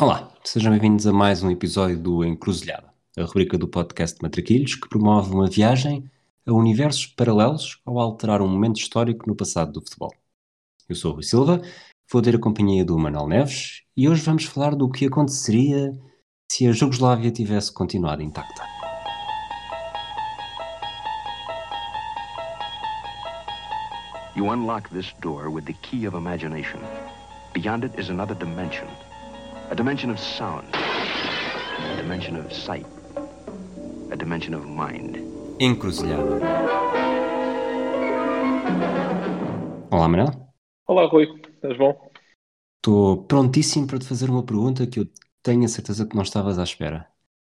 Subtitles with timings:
[0.00, 4.88] Olá, sejam bem-vindos a mais um episódio do Encruzilhada, a rubrica do podcast Matraquilhos que
[4.88, 6.08] promove uma viagem
[6.46, 10.14] a universos paralelos ao alterar um momento histórico no passado do futebol.
[10.88, 11.60] Eu sou o Rui Silva,
[12.12, 15.92] vou ter a companhia do Manuel Neves e hoje vamos falar do que aconteceria
[16.48, 18.62] se a Jugoslávia tivesse continuado intacta.
[24.36, 26.78] You unlock this door with the key of imagination.
[27.52, 28.86] Beyond it is another dimension.
[29.70, 30.64] A dimension of sound.
[30.74, 32.86] A dimension of sight.
[34.10, 35.18] A dimension of mind.
[35.60, 36.40] Encruzilhada.
[39.90, 40.30] Olá, Manuel.
[40.86, 41.26] Olá, Rui.
[41.54, 42.10] Estás bom?
[42.76, 45.08] Estou prontíssimo para te fazer uma pergunta que eu
[45.42, 47.06] tenho a certeza que não estavas à espera.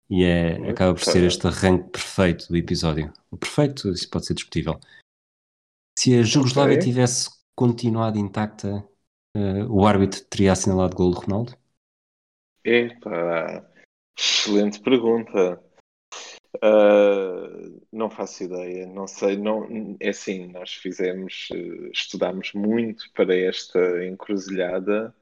[0.09, 3.11] E é, acaba por ser este arranque perfeito do episódio.
[3.29, 4.79] O perfeito, isso pode ser discutível.
[5.99, 6.85] Se a Jugoslávia Ok.
[6.85, 8.87] tivesse continuado intacta,
[9.35, 11.53] eh, o árbitro teria assinalado gol de Ronaldo?
[14.17, 15.63] Excelente pergunta.
[16.61, 17.47] Ah,
[17.91, 19.67] não faço ideia, não sei, não,
[19.99, 25.15] é assim, nós fizemos, eh, estudámos muito para esta encruzilhada,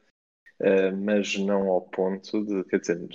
[0.61, 3.07] ah, mas não ao ponto de, quer dizer,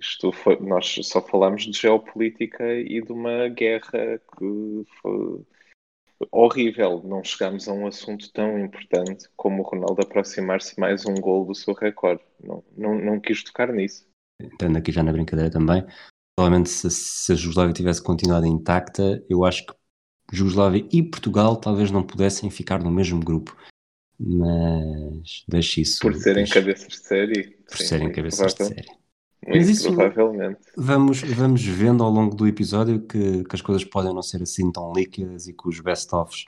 [0.00, 5.44] isto foi, nós só falámos de geopolítica e de uma guerra que foi
[6.30, 11.44] horrível, não chegámos a um assunto tão importante como o Ronaldo aproximar-se mais um gol
[11.46, 14.06] do seu recorde, não, não, não quis tocar nisso.
[14.40, 15.84] Entrando aqui já na brincadeira também,
[16.36, 19.74] provavelmente se, se a Jugoslávia tivesse continuado intacta, eu acho que
[20.32, 23.56] Jugoslávia e Portugal talvez não pudessem ficar no mesmo grupo.
[24.18, 26.00] Mas deixe isso.
[26.00, 27.50] Por serem deixe- cabeças de série.
[27.68, 29.03] por serem cabeças de série.
[29.46, 30.58] Muito Mas isso- provavelmente.
[30.76, 34.70] Vamos, vamos vendo ao longo do episódio que, que as coisas podem não ser assim
[34.72, 36.44] tão líquidas e que os best-ofs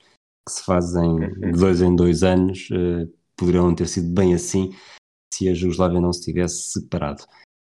[0.47, 1.53] que se fazem Uhum.
[1.53, 4.73] de dois em dois anos eh, poderão ter sido bem assim
[5.35, 7.25] se a Jugoslávia não se tivesse separado.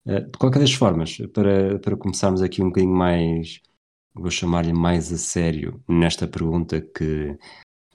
[0.05, 3.61] Eh, de qualquer das formas, para, para começarmos aqui um bocadinho mais,
[4.13, 7.35] vou chamar-lhe mais a sério nesta pergunta que,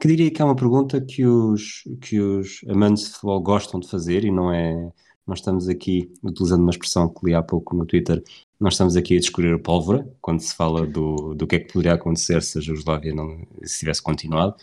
[0.00, 3.88] que diria que é uma pergunta que os, que os amantes de futebol gostam de
[3.88, 4.90] fazer e não é.
[5.30, 8.20] Nós estamos aqui, utilizando uma expressão que li há pouco no Twitter,
[8.58, 11.72] nós estamos aqui a descobrir a pólvora quando se fala do, do que é que
[11.72, 14.56] poderia acontecer se a Jugoslávia não se tivesse continuado.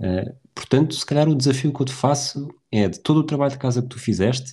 [0.00, 3.52] Eh, portanto, se calhar o desafio que eu te faço é de todo o trabalho
[3.52, 4.50] de casa que tu fizeste,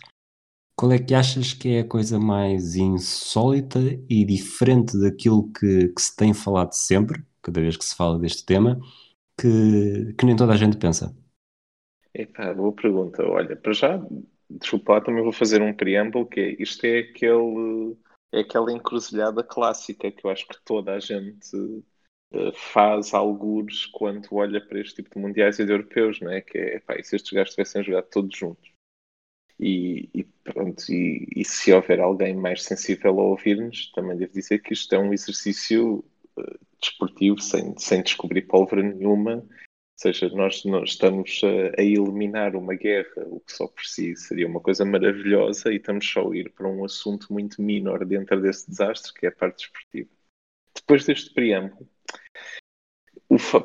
[0.75, 3.79] qual é que achas que é a coisa mais insólita
[4.09, 8.45] e diferente daquilo que, que se tem falado sempre, cada vez que se fala deste
[8.45, 8.77] tema,
[9.39, 11.15] que, que nem toda a gente pensa?
[12.13, 13.23] Epá, boa pergunta.
[13.23, 14.05] Olha, para já,
[14.59, 17.95] desculpa lá, também vou fazer um preâmbulo que é, isto é aquele,
[18.31, 21.83] é aquela encruzilhada clássica que eu acho que toda a gente
[22.33, 26.41] eh, faz algures quando olha para este tipo de mundiais e de europeus, não é?
[26.41, 28.71] Que é, epá, e se estes gajos tivessem jogado todos juntos?
[29.59, 34.59] E, e pronto, e, e se houver alguém mais sensível a ouvir-nos, também devo dizer
[34.59, 36.03] que isto é um exercício
[36.39, 39.45] eh, desportivo sem, sem descobrir pólvora nenhuma.
[40.01, 44.47] Seja, nós, nós estamos a, a eliminar uma guerra, o que só por si seria
[44.47, 48.67] uma coisa maravilhosa, e estamos só a ir para um assunto muito menor dentro desse
[48.67, 50.09] desastre, que é a parte desportiva.
[50.75, 51.87] Depois deste preâmbulo,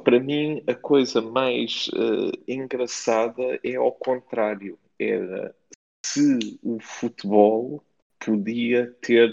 [0.04, 4.78] para mim a coisa mais eh, engraçada é ao contrário.
[4.98, 5.56] Era
[6.04, 7.82] se o futebol
[8.18, 9.32] podia ter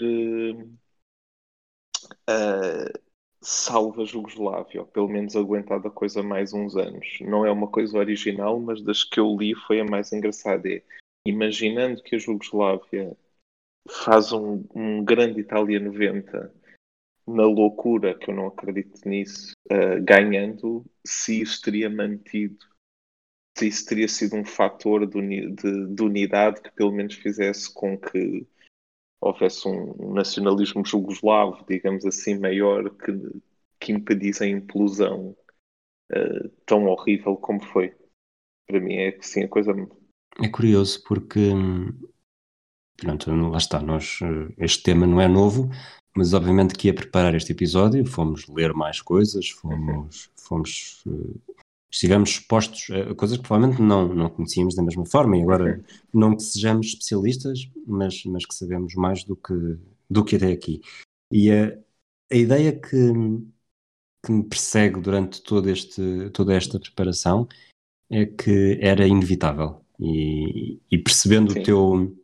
[2.26, 3.03] eh,
[3.44, 7.18] salvo a Jugoslávia, ou pelo menos aguentado a coisa mais uns anos.
[7.20, 10.68] Não é uma coisa original, mas das que eu li foi a mais engraçada.
[10.68, 10.82] É,
[11.26, 13.16] imaginando que a Jugoslávia
[13.88, 16.52] faz um, um grande Itália 90
[17.26, 22.58] na loucura, que eu não acredito nisso, eh, ganhando, se isso teria mantido,
[23.56, 27.72] se isso teria sido um fator de, uni- de- de unidade que pelo menos fizesse
[27.72, 28.46] com que
[29.24, 33.12] houvesse um, nacionalismo jugoslavo, digamos assim, maior que,
[33.80, 35.34] que impedisse a implosão
[36.12, 37.94] eh, tão horrível como foi.
[38.66, 39.72] Para mim é assim a coisa.
[40.42, 41.88] É curioso porque, hum,
[42.96, 45.70] pronto, lá está, nós, eh, este tema não é novo,
[46.14, 51.54] mas obviamente que ia preparar este episódio, fomos ler mais coisas, fomos, fomos eh,
[51.94, 55.82] estivemos expostos a coisas que provavelmente não, não conhecíamos da mesma forma, e agora
[56.12, 59.78] não que sejamos especialistas, mas, mas que sabemos mais do que,
[60.10, 60.80] do que até aqui.
[61.30, 61.78] E a,
[62.32, 63.12] a ideia que,
[64.24, 67.46] que me persegue durante todo este, toda esta preparação
[68.10, 69.80] é que era inevitável.
[70.00, 71.60] E, e percebendo Sim.
[71.60, 72.16] o teu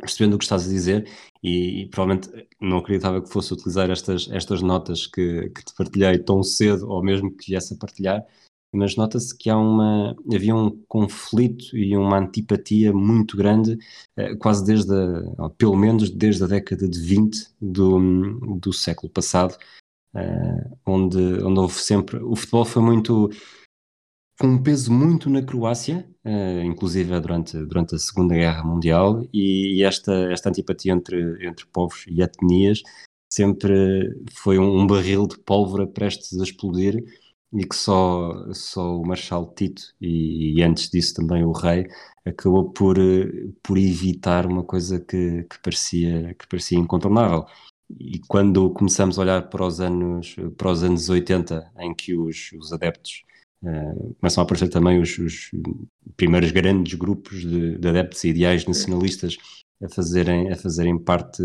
[0.00, 1.08] percebendo o que estás a dizer
[1.40, 6.18] e, e provavelmente não acreditava que fosse utilizar estas, estas notas que, que te partilhei
[6.18, 8.26] tão cedo ou mesmo que viesse a partilhar
[8.72, 13.78] mas nota-se que há uma, havia um conflito e uma antipatia muito grande,
[14.16, 14.94] eh, quase desde,
[15.38, 19.56] a, pelo menos desde a década de 20 do, do século passado,
[20.14, 23.30] eh, onde, onde houve sempre, o futebol foi muito,
[24.40, 29.84] com um peso muito na Croácia, uh, inclusive durante, durante a Segunda Guerra Mundial, e,
[29.84, 32.82] esta, esta antipatia entre, entre povos e etnias
[33.32, 37.02] sempre foi um, um, barril de pólvora prestes a explodir
[37.52, 41.86] e que só, só o Marshal Tito e, e antes disso também o rei
[42.24, 42.96] acabou por,
[43.62, 47.44] por evitar uma coisa que, que, parecia, que parecia incontornável.
[47.98, 52.52] E quando começamos a olhar para os anos, para os anos 80, em que os,
[52.52, 53.22] os adeptos
[53.64, 55.52] Uh, começam a aparecer também os, os
[56.16, 59.38] primeiros grandes grupos de, de, adeptos ideais nacionalistas
[59.80, 61.44] a fazerem, a fazerem parte,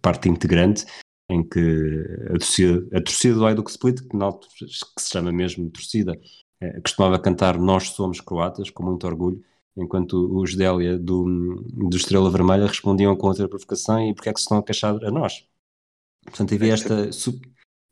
[0.00, 0.86] parte integrante,
[1.30, 4.66] em que a torcida, a torcida do Hajduk Split, que, não, que
[4.98, 9.42] se chama mesmo torcida, uh, costumava cantar Nós Somos Croatas, com muito orgulho,
[9.76, 14.40] enquanto os Délia do, do Estrela Vermelha respondiam com outra provocação e porque é que
[14.40, 15.46] se estão a queixar a nós?
[16.24, 17.10] Portanto, havia esta...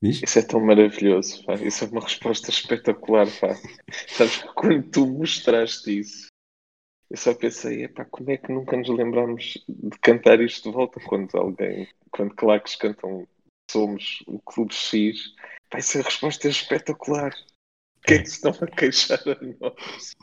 [0.00, 0.22] Diz?
[0.22, 1.54] Isso é tão maravilhoso, pá.
[1.54, 3.56] Isso é uma resposta espetacular, pá.
[4.08, 6.28] Sabes que quando tu mostraste isso,
[7.10, 11.00] eu só pensei, epá, como é que nunca nos lembramos de cantar isto de volta
[11.00, 13.26] quando alguém, quando claques cantam
[13.70, 15.34] Somos o Clube X?
[15.70, 17.32] Pá, essa resposta é espetacular.
[17.98, 20.16] O que é que se estão a queixar a nós?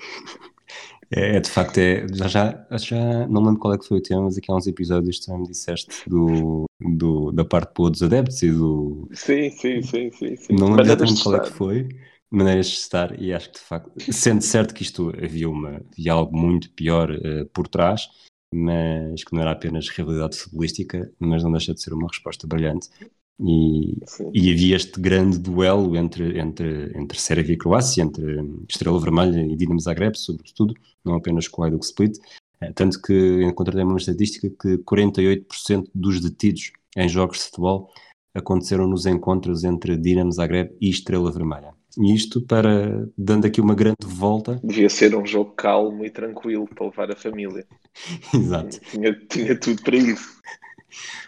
[1.11, 4.01] É, é, de facto, é, já, já, já não lembro qual é que foi o
[4.01, 8.01] tema, mas aqui há uns episódios tu me disseste do, do, da parte boa dos
[8.01, 9.07] adeptos e do.
[9.13, 10.35] Sim, sim, sim, sim.
[10.35, 10.53] sim.
[10.53, 11.89] Não lembro exatamente qual é que foi,
[12.31, 16.13] maneiras de estar, e acho que de facto, sendo certo que isto havia, uma, havia
[16.13, 18.07] algo muito pior uh, por trás,
[18.53, 22.89] mas que não era apenas realidade futebolística, mas não deixa de ser uma resposta brilhante.
[23.37, 23.99] E,
[24.33, 28.23] e, havia este grande duelo entre, entre, entre Sérvia e Croácia, entre
[28.69, 30.73] Estrela Vermelha e Dinamo Zagreb, sobretudo,
[31.03, 32.17] não apenas com o Hajduk Split,
[32.61, 37.91] eh, tanto que encontrei uma estatística que 48% dos detidos em jogos de futebol
[38.33, 41.73] aconteceram nos encontros entre Dinamo Zagreb e Estrela Vermelha.
[41.97, 44.59] Isto para, dando aqui uma grande volta...
[44.63, 47.65] Devia ser um jogo calmo e tranquilo para levar a família.
[48.33, 48.79] Exato.
[48.91, 50.35] Tinha, tinha tudo para isso.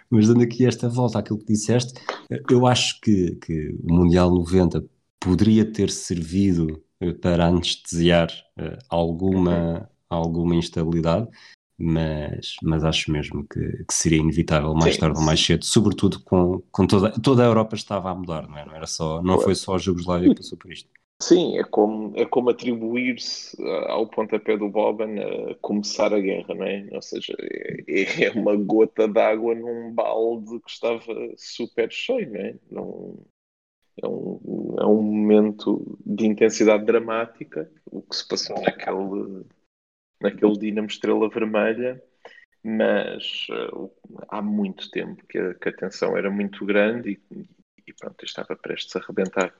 [0.09, 1.93] Mas dando aqui esta volta àquilo que disseste,
[2.49, 4.83] eu acho que, que o Mundial 90
[5.19, 11.27] poderia ter servido eh, para anestesiar uh, alguma, alguma instabilidade,
[11.77, 15.01] mas, mas acho mesmo que, que seria inevitável mais Sim.
[15.01, 18.57] tarde ou mais cedo, sobretudo com, com toda, toda a Europa estava a mudar, não,
[18.57, 18.65] é?
[18.65, 20.89] não era só, não foi só a Jugoslávia que passou por isto.
[21.19, 23.57] Sim, é como, é como atribuir-se
[23.87, 25.15] ao pontapé do Boban
[25.49, 26.87] a começar a guerra, não é?
[26.91, 27.35] Ou seja,
[27.87, 31.01] é, é uma gota d'água num balde que estava
[31.35, 32.55] super cheio, não é?
[32.69, 33.25] Não,
[34.03, 39.43] é, um, é um momento de intensidade dramática, o que se passou naquele,
[40.21, 42.01] naquele Dinamo Estrela Vermelha,
[42.63, 43.91] mas uh,
[44.29, 47.45] há muito tempo que a, que a tensão era muito grande e,
[47.87, 49.53] e pronto, estava prestes a arrebentar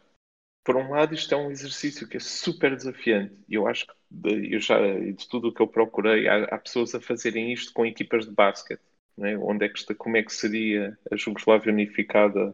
[0.67, 3.33] por um lado, isto é um exercício que é super desafiante.
[3.49, 6.93] Eu acho que, de, eu já, de tudo o que eu procurei, há, há pessoas
[6.93, 8.81] a fazerem isto com equipas de basquete.
[9.17, 9.37] Né?
[9.37, 12.53] Onde é que está, como é que seria a Jugoslávia unificada?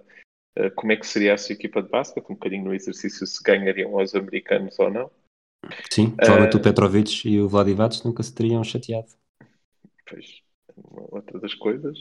[0.55, 2.25] Uh, como é que seria a sua equipa de basquete?
[2.29, 5.09] Um bocadinho no exercício se ganhariam aos americanos ou não.
[5.91, 9.07] Sim, provavelmente uh, o Petrovic e o Vladivac nunca se teriam chateado.
[10.09, 10.41] Pois,
[11.11, 11.97] outra das coisas.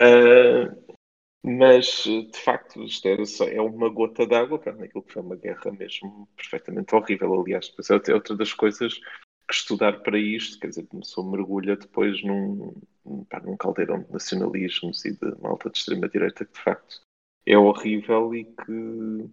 [0.00, 0.94] Uh,
[1.44, 5.34] mas, de facto, isto era só, é uma gota d'água para naquilo que foi uma
[5.34, 7.40] guerra mesmo perfeitamente horrível.
[7.40, 8.94] Aliás, depois é outra das coisas
[9.48, 12.72] que estudar para isto, quer dizer, começou mergulha depois num,
[13.28, 17.00] pá, num caldeirão de nacionalismos e de malta de extrema-direita que, de facto,
[17.44, 19.30] é horrível e que...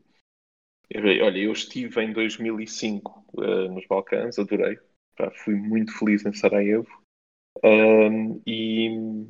[0.96, 4.78] Olha, eu estive em 2005 uh, eh, nos Balcãs, adorei.
[5.16, 6.88] Pá, fui muito feliz em Sarajevo.
[7.64, 9.28] Um, e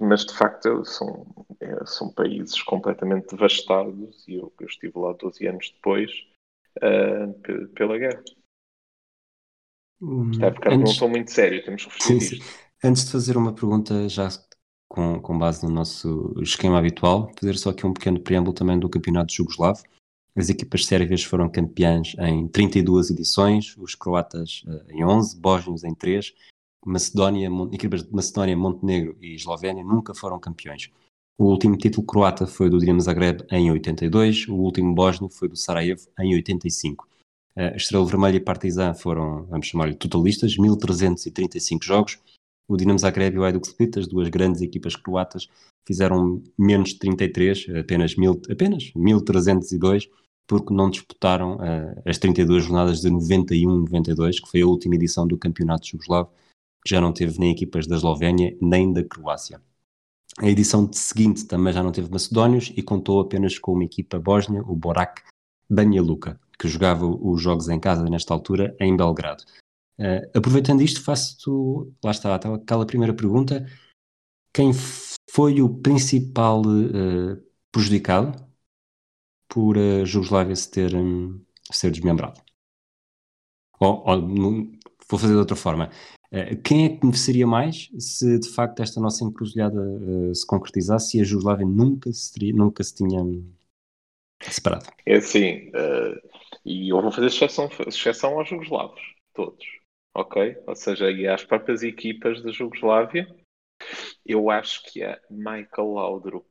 [0.00, 1.26] mas de facto são,
[1.60, 6.10] é, são países completamente devastados e eu, eu, estive lá 12 anos depois
[6.78, 8.22] uh, pela guerra.
[10.00, 11.00] Hum, Está a ficar antes...
[11.00, 12.38] muito sério, temos que sim, sim.
[12.84, 14.28] Antes de fazer uma pergunta já
[14.88, 18.88] com, com base no nosso esquema habitual, fazer só aqui um pequeno preâmbulo também do
[18.88, 19.82] campeonato jugoslavo.
[20.38, 25.92] As equipas sérvias foram campeãs em 32 edições, os croatas uh, em 11, bósnios em
[25.92, 26.32] 3
[26.86, 30.90] Macedónia, equipas de Macedónia, Montenegro e Eslovénia nunca foram campeões.
[31.36, 35.56] O último título croata foi do Dinamo Zagreb em 82, o último bósnio foi do
[35.56, 37.08] Sarajevo em 85.
[37.56, 42.18] A Estrela Vermelha e Partizan foram, vamos chamar-lhe, totalistas, 1335 jogos.
[42.68, 45.48] O Dinamo Zagreb e o Hajduk Split, as duas grandes equipas croatas,
[45.84, 50.08] fizeram menos de 33, apenas, mil, apenas 1302,
[50.48, 55.36] porque não disputaram uh, as 32 jornadas de 91-92, que foi a última edição do
[55.36, 56.30] Campeonato Jugoslavo,
[56.82, 59.60] que já não teve nem equipas da Eslovénia nem da Croácia.
[60.38, 64.62] A edição seguinte também já não teve macedónios e contou apenas com uma equipa bósnia,
[64.62, 65.20] o Borac
[65.68, 69.44] Banja Luka, que jogava os jogos em casa nesta altura em Belgrado.
[69.98, 73.66] Uh, aproveitando isto, faço lá está, aquela primeira pergunta:
[74.54, 74.70] quem
[75.30, 77.36] foi o principal uh,
[77.70, 78.47] prejudicado
[79.48, 81.40] por a Jugoslávia se ter um,
[81.72, 82.40] ser desmembrado?
[83.80, 84.20] Ou, ou,
[85.08, 85.90] vou fazer de outra forma:
[86.32, 89.80] uh, quem é que beneficiaria mais se de facto esta nossa encruzilhada
[90.34, 93.20] se concretizasse e a Jugoslávia nunca se, teria, nunca se tinha
[94.42, 94.86] separado?
[95.06, 95.70] É assim,
[96.64, 99.00] e eu vou fazer exceção, exceção aos jugoslavos,
[99.32, 99.64] todos
[100.18, 100.56] ok?
[100.66, 103.28] Ou seja, e às próprias equipas da Jugoslávia,
[104.26, 106.46] eu acho que a Michael Laudrup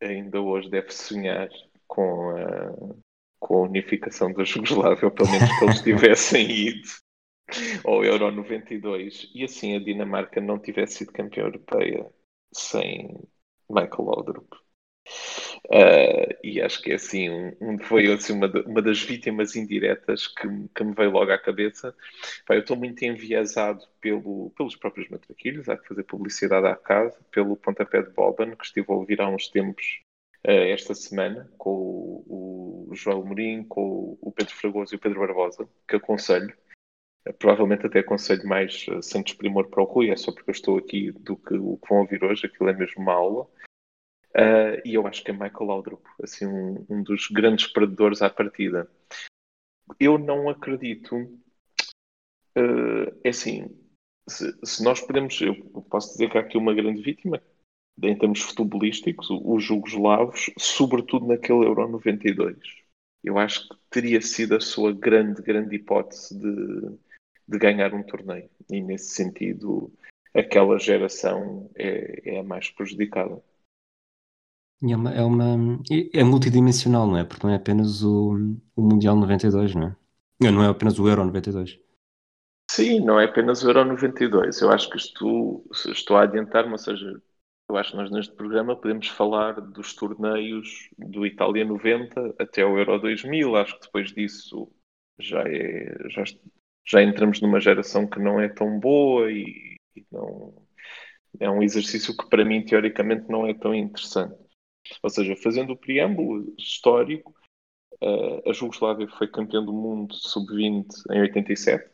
[0.00, 1.48] ainda hoje deve sonhar
[1.92, 2.94] com a,
[3.38, 6.88] com a unificação da Jugoslávia, ou pelo menos que eles tivessem ido
[7.84, 12.10] ao Euro 92 e assim a Dinamarca não tivesse sido campeã europeia
[12.50, 13.20] sem
[13.68, 14.54] Michael Laudrup.
[15.66, 17.28] Uh, e acho que é assim,
[17.60, 21.38] um, foi assim, uma, de, uma das vítimas indiretas que, que, me veio logo à
[21.38, 21.94] cabeça.
[22.46, 27.18] Pá, eu estou muito enviesado pelo, pelos próprios matraquilhos, há que fazer publicidade à casa,
[27.30, 30.01] pelo pontapé de Boban, que estive a ouvir há uns tempos
[30.44, 35.68] esta semana, com o, o João Mourinho, com o Pedro Fragoso e o Pedro Barbosa,
[35.88, 36.56] que aconselho.
[37.26, 40.78] Uh, provavelmente até aconselho mais sem desprimor para o Rui, é só porque eu estou
[40.78, 43.48] aqui do que o que vão ouvir hoje, aquilo é mesmo uma aula.
[44.34, 48.30] Uh, e eu acho que é Michael Laudrup, assim, um, um, dos grandes perdedores à
[48.30, 48.90] partida.
[50.00, 51.14] Eu não acredito.
[52.56, 53.68] Uh, é assim,
[54.28, 57.42] se, se, nós podemos, eu posso dizer que há aqui uma grande vítima
[58.00, 62.56] em termos futebolísticos, os jugoslavos, sobretudo naquele Euro 92.
[63.22, 66.98] Eu acho que teria sido a sua grande, grande hipótese de,
[67.46, 68.50] de ganhar um torneio.
[68.70, 69.92] E nesse sentido,
[70.34, 73.42] aquela geração é, é a mais prejudicada.
[74.82, 75.80] É uma, é uma
[76.12, 77.24] é multidimensional, não é?
[77.24, 79.96] Porque não é apenas o, o Mundial 92, não é?
[80.50, 81.78] Não é apenas o Euro 92.
[82.68, 84.60] Sim, não é apenas o Euro 92.
[84.60, 87.22] Eu acho que estou, estou a adiantar-me, ou seja,
[87.72, 92.78] eu acho que nós neste programa podemos falar dos torneios do Itália 90 até o
[92.78, 93.56] Euro 2000.
[93.56, 94.70] Acho que depois disso
[95.18, 96.24] já, é, já,
[96.86, 100.54] já entramos numa geração que não é tão boa e, e não
[101.40, 104.36] é um exercício que para mim teoricamente não é tão interessante.
[105.02, 107.34] Ou seja, fazendo o preâmbulo histórico,
[108.02, 111.91] uh, a Jugoslávia foi campeã do mundo sub-20 em 87.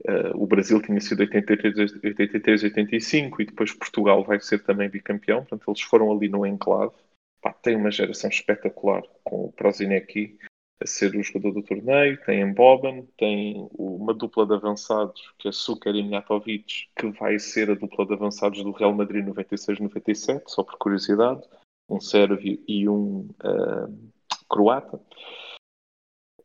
[0.00, 5.38] Uh, o Brasil tinha sido 83, 83, 85 e depois Portugal vai ser também bicampeão.
[5.38, 6.92] Portanto, eles foram ali no enclave.
[7.40, 10.38] Pá, tem uma geração espetacular com o Prozinecki
[10.80, 15.52] a ser o jogador do torneio, tem Boban, tem uma dupla de avançados, que é
[15.52, 20.62] Suker e Mijatovic, que vai ser a dupla de avançados do Real Madrid 96-97, só
[20.62, 21.42] por curiosidade
[21.88, 24.12] um sérvio e um uh,
[24.48, 25.00] croata.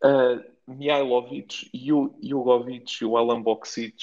[0.04, 3.98] Uh, Mihailovic, Jugovic e o Alan Boksic,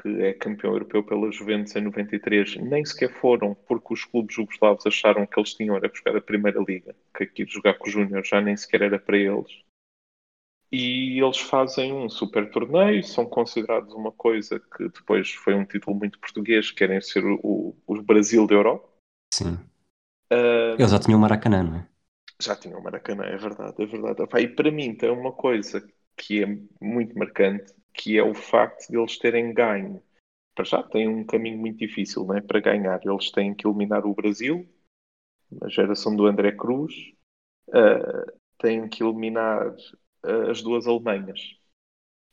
[0.00, 4.86] que é campeão europeu pela Juventus em 93, nem sequer foram porque os clubes jugoslavos
[4.86, 8.24] acharam que eles tinham era buscar a Primeira Liga, que aqui jogar com os Júnior
[8.24, 9.62] já nem sequer era para eles.
[10.70, 15.94] E eles fazem um super torneio, são considerados uma coisa que depois foi um título
[15.94, 18.88] muito português, querem ser o, o Brasil da Europa.
[19.34, 19.58] Sim.
[20.32, 21.88] Uh, Eles já tinham o Maracanã, não é?
[22.40, 24.22] Já tinham o Maracanã, é verdade, é verdade.
[24.40, 26.46] E para mim tem uma coisa que é
[26.80, 30.02] muito marcante, que é o facto de eles terem ganho.
[30.54, 32.40] Para já tem um caminho muito difícil não é?
[32.40, 33.00] para ganhar.
[33.04, 34.68] Eles têm que eliminar o Brasil,
[35.62, 36.94] a geração do André Cruz,
[37.68, 41.58] uh, têm que eliminar uh, as duas Alemanhas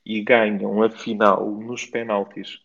[0.05, 2.61] e ganham a final nos penaltis.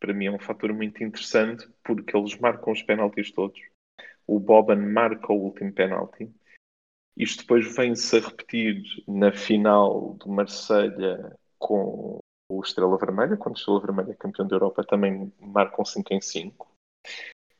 [0.00, 3.60] Para mim é um fator muito interessante porque eles marcam os penaltis todos
[4.26, 6.32] o Boban marca o último penalti.
[7.16, 13.58] Isto depois vem-se a repetir na final do Marselha com o Estrela Vermelha, quando o
[13.58, 16.68] Estrela Vermelha é campeão da Europa, também marcam 5 em 5.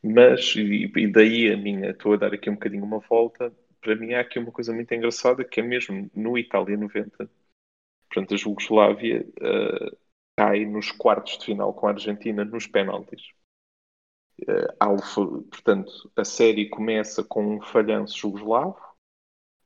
[0.02, 4.14] Mas, e, daí a minha, estou a dar aqui um bocadinho uma volta, para mim
[4.14, 7.30] há aqui uma coisa muito engraçada, que é mesmo no Itália 90,
[8.08, 9.96] portanto a Jugoslávia uh,
[10.36, 13.30] cai nos quartos de final com a Argentina nos penaltis.
[14.42, 18.91] Uh, portanto, a série começa com um falhanço jugoslavo,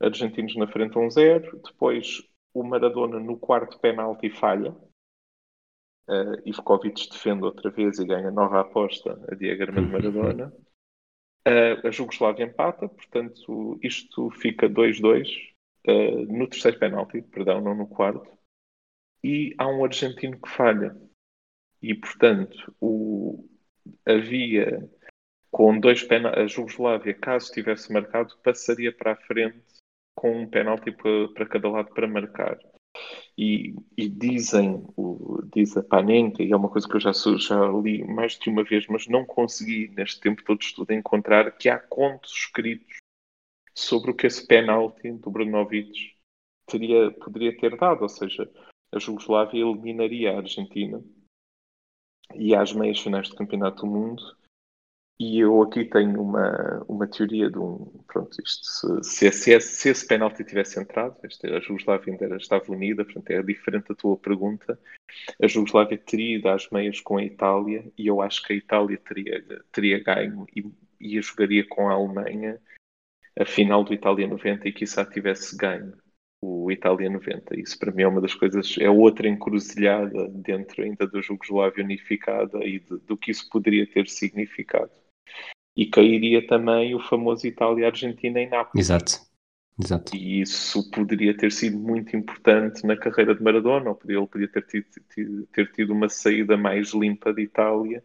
[0.00, 2.22] argentinos na frente 1-0, depois
[2.52, 4.74] o Maradona no quarto penalti falha,
[6.08, 10.52] uh, Ivkovic defende outra vez e ganha nova aposta a Diego Armando Maradona.
[11.46, 15.28] Uh, a Jugoslávia empata, portanto, isto fica 2-2
[15.86, 18.26] uh, no terceiro penalti, perdão, não no quarto,
[19.22, 20.96] e há um argentino que falha.
[21.82, 23.46] E, portanto, o,
[24.04, 24.88] havia
[25.50, 29.75] com dois penaltis, a Jugoslávia, caso tivesse marcado, passaria para a frente
[30.16, 32.58] com um penalti para, para cada lado para marcar.
[33.36, 37.68] E, e, dizem, o, diz a Panenka, e é uma coisa que eu já, já
[37.68, 41.68] li mais de uma vez, mas não consegui neste tempo todo de estudo encontrar, que
[41.68, 42.96] há contos escritos
[43.74, 46.16] sobre o que esse penalti do Brunovic
[46.66, 48.50] teria, poderia ter dado, ou seja,
[48.90, 51.04] a Jugoslávia eliminaria a Argentina
[52.34, 54.22] e às meias finais do Campeonato do Mundo
[55.18, 57.86] e eu aqui tenho uma, uma teoria de um.
[58.06, 62.70] Pronto, isto, se, se, esse, se esse penalti tivesse entrado, este, a Jugoslávia ainda estava
[62.70, 64.78] unida, portanto é diferente da tua pergunta.
[65.42, 68.98] A Jugoslávia teria ido às meias com a Itália e eu acho que a Itália
[68.98, 69.42] teria,
[69.72, 70.64] teria ganho e,
[71.00, 72.60] e jogaria com a Alemanha
[73.38, 75.94] a final do Itália 90 e quizá tivesse ganho
[76.42, 77.58] o Itália 90.
[77.58, 82.62] Isso para mim é uma das coisas, é outra encruzilhada dentro ainda da Jugoslávia unificada
[82.64, 84.90] e de, do que isso poderia ter significado
[85.76, 88.86] e cairia também o famoso Itália-Argentina em Nápoles.
[88.86, 89.26] Exato.
[89.78, 90.16] Exato.
[90.16, 94.62] E isso poderia ter sido muito importante na carreira de Maradona, ou ele poderia ter
[95.06, 98.02] tido, ter tido uma saída mais limpa de Itália.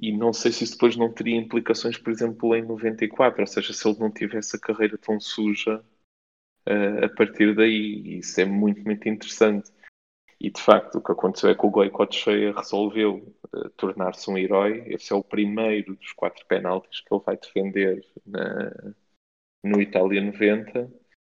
[0.00, 3.72] E não sei se isso depois não teria implicações, por exemplo, em 94, ou seja,
[3.72, 5.84] se ele não tivesse a carreira tão suja
[6.68, 8.18] uh, a partir daí.
[8.18, 9.72] Isso é muito, muito interessante.
[10.40, 14.84] E de facto, o que aconteceu é que o Goicoechea resolveu uh, tornar-se um herói.
[14.86, 18.94] Esse é o primeiro dos quatro penaltis que ele vai defender na,
[19.64, 20.90] no Itália 90.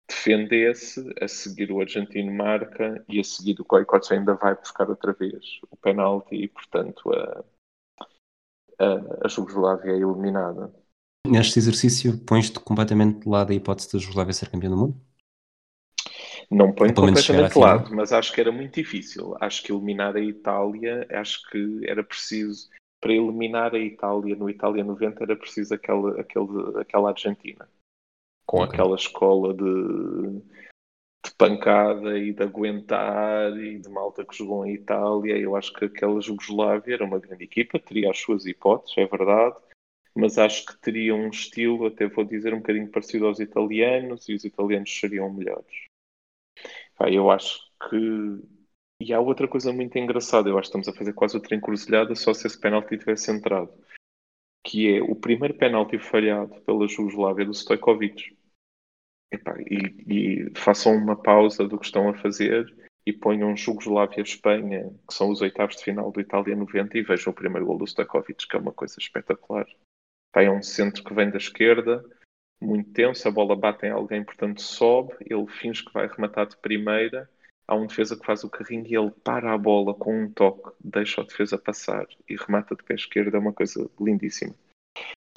[0.09, 5.13] Defende-se, a seguir o argentino marca e a seguir o Goicoechea ainda vai buscar outra
[5.13, 7.45] vez o penalti e, portanto, a,
[8.79, 10.73] a, a Jugoslávia é eliminada.
[11.27, 15.12] Neste exercício, pões-te completamente de lado a hipótese da Jugoslávia ser campeã do mundo?
[16.53, 19.35] Não ponho completamente de lado, mas acho que era muito difícil.
[19.41, 22.69] Acho que eliminar a Itália, acho que era preciso,
[23.01, 27.67] para eliminar a Itália no Itália 90, era preciso aquela, aquele, aquela Argentina.
[28.47, 28.75] Com okay.
[28.75, 30.43] aquela escola de,
[31.25, 35.39] de pancada e de aguentar e de malta que jogou em Itália.
[35.39, 39.57] Eu acho que aquela Jugoslávia era uma grande equipa, teria as suas hipóteses, é verdade,
[40.15, 44.35] mas acho que teria um estilo, até vou dizer, um bocadinho parecido aos italianos e
[44.35, 45.92] os italianos seriam melhores.
[47.09, 47.97] Eu acho que.
[49.01, 52.15] E há outra coisa muito engraçada, eu acho que estamos a fazer quase outra encruzilhada
[52.15, 53.73] só se esse penalti tivesse entrado.
[54.65, 58.37] Que é o primeiro penalti falhado pela Jugoslávia do Stojkovic.
[59.69, 62.73] e, e façam uma pausa do que estão a fazer
[63.05, 67.37] e ponham Jugoslávia-Espanha, que são os oitavos de final do Itália 90, e vejam o
[67.37, 69.67] primeiro gol do Stojkovic, que é uma coisa espetacular.
[70.37, 72.05] é um centro que vem da esquerda,
[72.63, 76.57] muito tenso, a bola bate em alguém, portanto sobe, ele finge que vai rematar de
[76.57, 77.29] primeira,
[77.67, 80.71] há um defesa que faz o carrinho e ele para a bola com um toque,
[80.83, 84.55] deixa o defesa passar e remata de pé esquerdo, é uma coisa lindíssima.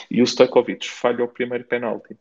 [0.09, 2.17] E o Stojkovic falha o primeiro penalti.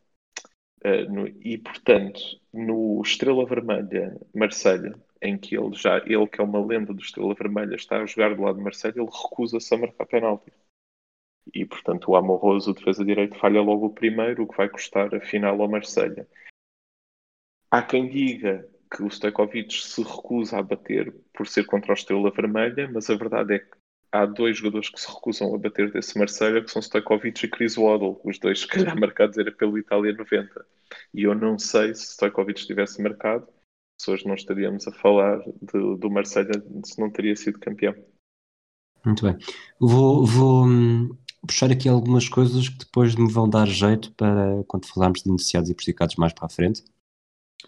[0.85, 2.21] Uh, no, e portanto,
[2.53, 7.35] no Estrela Vermelha Marselha, em que ele já, ele que é uma lenda do Estrela
[7.35, 10.53] Vermelha, está a jogar do lado de Marselha, ele recusa-se a marcar penalti
[11.53, 15.15] e, portanto, o Amoroso, o defesa direito, falha logo o primeiro, o que vai custar
[15.15, 16.27] a final ao Marselha.
[17.71, 22.31] Há quem diga que o Stojkovic se recusa a bater por ser contra o Estrela
[22.31, 23.77] Vermelha, mas a verdade é que
[24.13, 27.77] há dois jogadores que se recusam a bater desse Marselha, que são Stojkovic e Chris
[27.77, 30.65] Waddle, os dois se calhar marcados era pelo Itália 90.
[31.13, 33.49] E eu não sei se Stojkovic tivesse marcado,
[34.01, 36.53] se hoje não estaríamos a falar de, do Marselha,
[36.85, 37.95] se não teria sido campeão.
[39.05, 39.37] Muito bem.
[39.81, 41.11] Vou, vou, hum,
[41.47, 45.71] puxar aqui algumas coisas que depois me vão dar jeito para quando falarmos de iniciados
[45.71, 46.85] e prejudicados mais para a frente.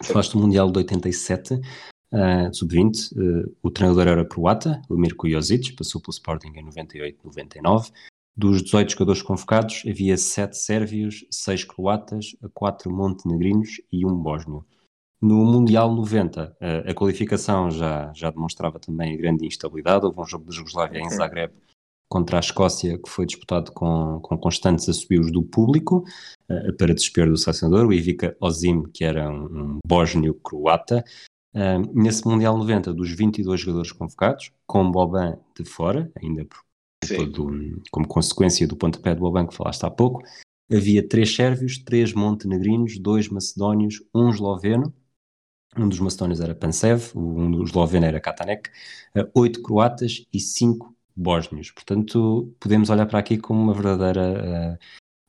[0.03, 5.73] Falaste do Mundial de 87, uh, sub-20, uh, o treinador era croata, o Mirko Josic,
[5.73, 7.91] passou pelo Sporting em 98, 99.
[8.35, 14.63] Dos 18 jogadores convocados, havia 7 sérvios, 6 croatas, 4 montenegrinos e um bósnio.
[15.19, 20.05] No Mundial 90, uh, a qualificação já, já demonstrava também a grande instabilidade.
[20.05, 21.51] Houve um jogo da Jugoslávia em Zagreb
[22.09, 26.03] contra a Escócia, que foi disputado com, com constantes assobios do público,
[26.49, 31.03] uh, para desespero do selecionador, o Ivica Ozim, que era um, um bósnio-croata.
[31.53, 36.59] Uh, nesse Mundial 90, dos 22 jogadores convocados, com Boban de fora, ainda por,
[37.07, 40.23] todo, como consequência do pontapé de Boban que falaste há pouco,
[40.71, 44.93] havia três sérvios, três montenegrinos, dois macedónios, um esloveno,
[45.77, 48.69] um dos macedónios era Pansev, um dos esloveno era Katanek,
[49.15, 51.71] uh, oito croatas e cinco bósnios.
[51.71, 54.77] Portanto, podemos olhar para aqui como uma verdadeira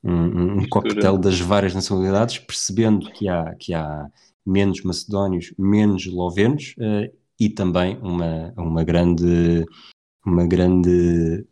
[0.05, 4.09] uh, um, um coquetel das várias nacionalidades, percebendo que há, que há
[4.45, 9.65] menos macedónios, menos eslovenos uh, e também uma, uma grande
[10.25, 11.47] uma grande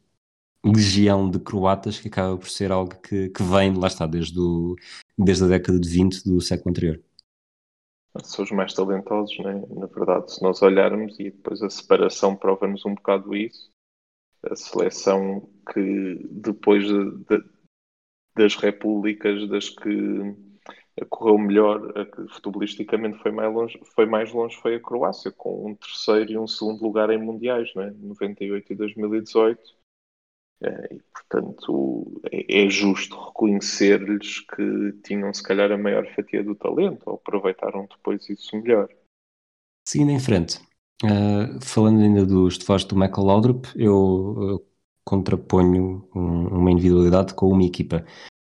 [0.64, 4.75] legião de croatas que acaba por ser algo que, que vem, lá está, desde, o,
[5.16, 7.01] desde a década de 20 do século anterior.
[8.22, 9.62] São os mais talentosos, né?
[9.70, 13.70] na verdade, se nós olharmos, e depois a separação prova-nos um bocado isso,
[14.50, 17.44] a seleção que depois de, de,
[18.35, 20.35] das repúblicas, das que
[21.11, 25.70] correu melhor, a que futebolisticamente foi mais longe, foi mais longe foi a Croácia, com
[25.70, 27.94] um terceiro e um segundo lugar em mundiais, né?
[27.98, 29.76] 98 e 2018
[30.62, 36.54] é, e, portanto, é, é justo reconhecer-lhes que tinham, se calhar, a maior fatia do
[36.54, 38.88] talento, ou aproveitaram depois isso melhor.
[39.87, 40.59] Seguindo em frente,
[41.04, 44.66] uh, falando ainda dos tefós do Michael Laudrup, eu uh,
[45.04, 48.04] contraponho um, uma individualidade com uma equipa.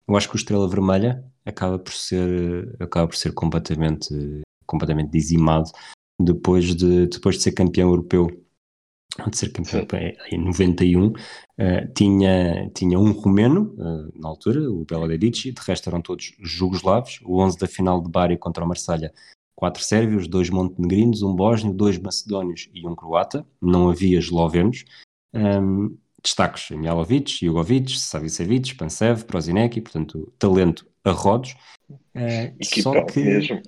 [0.08, 4.14] Eu acho que o Estrela Vermelha acaba por ser, acaba por ser completamente,
[4.66, 5.72] completamente dizimado
[6.20, 8.28] depois de, depois de ser campeão europeu.
[9.30, 9.86] De ser campeão
[10.32, 11.14] em 91, uh,
[11.58, 16.34] eh, tinha, tinha um romeno, uh, na altura, o Bela Dedici, de resto eram todos
[16.40, 19.14] jugoslavos, o 11 da final de Bari contra o Marselha,
[19.62, 24.86] quatro sérvios, dois montenegrinos, um bósnio, dois macedónios e um croata, não havia eslovenos,
[25.32, 31.56] um, destaques Mialovic, Jugovic, Savicevic, Pansev, Prozinecki, portanto, talento a rodos,
[31.92, 33.24] uh, só que...
[33.24, 33.62] Mesmo.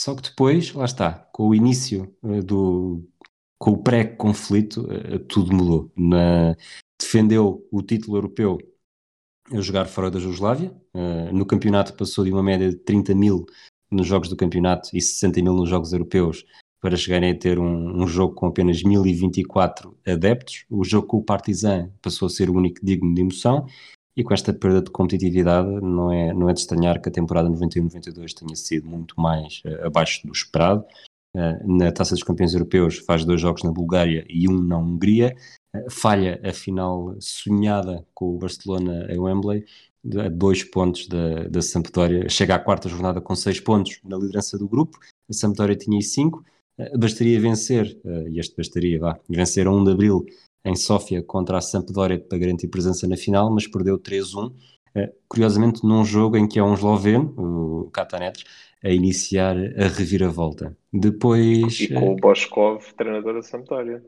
[0.00, 2.14] Só que depois, lá está, com o início
[2.46, 3.04] do,
[3.58, 5.90] com o pré-conflito, uh, tudo mudou.
[5.96, 6.56] Na,
[7.00, 8.58] defendeu o título europeu
[9.52, 10.72] a jogar fora da Jugoslávia.
[10.94, 13.44] Uh, no campeonato passou de uma média de 30 mil
[13.90, 16.44] nos jogos do campeonato e 60 mil nos jogos europeus
[16.80, 20.64] para chegarem a ter um, um, jogo com apenas 1024 adeptos.
[20.70, 23.66] O jogo com o Partizan passou a ser o único digno de emoção
[24.16, 27.48] e com esta perda de competitividade não é, não é de estranhar que a temporada
[27.50, 30.84] 91-92 tenha sido muito mais uh, abaixo do esperado.
[31.36, 35.36] Eh, na Taça dos Campeões Europeus, faz dois jogos na Bulgária e um na Hungria,
[35.72, 39.64] eh, falha a final sonhada com o Barcelona em Wembley,
[40.18, 44.58] a dois pontos da, da Sampdoria, chega à quarta jornada com seis pontos na liderança
[44.58, 46.44] do grupo, a Sampdoria tinha cinco,
[46.78, 50.24] eh, bastaria vencer, e este bastaria, vá, vencer a 1 de Abril
[50.64, 54.52] em Sófia contra a Sampdoria para garantir presença na final, mas perdeu 3-1,
[55.28, 58.44] curiosamente num jogo em que é um esloveno, o Katanetes,
[58.82, 60.76] a iniciar a reviravolta.
[60.92, 61.80] Depois.
[61.80, 64.02] E com o eh, Boskov, treinador da Sampdoria.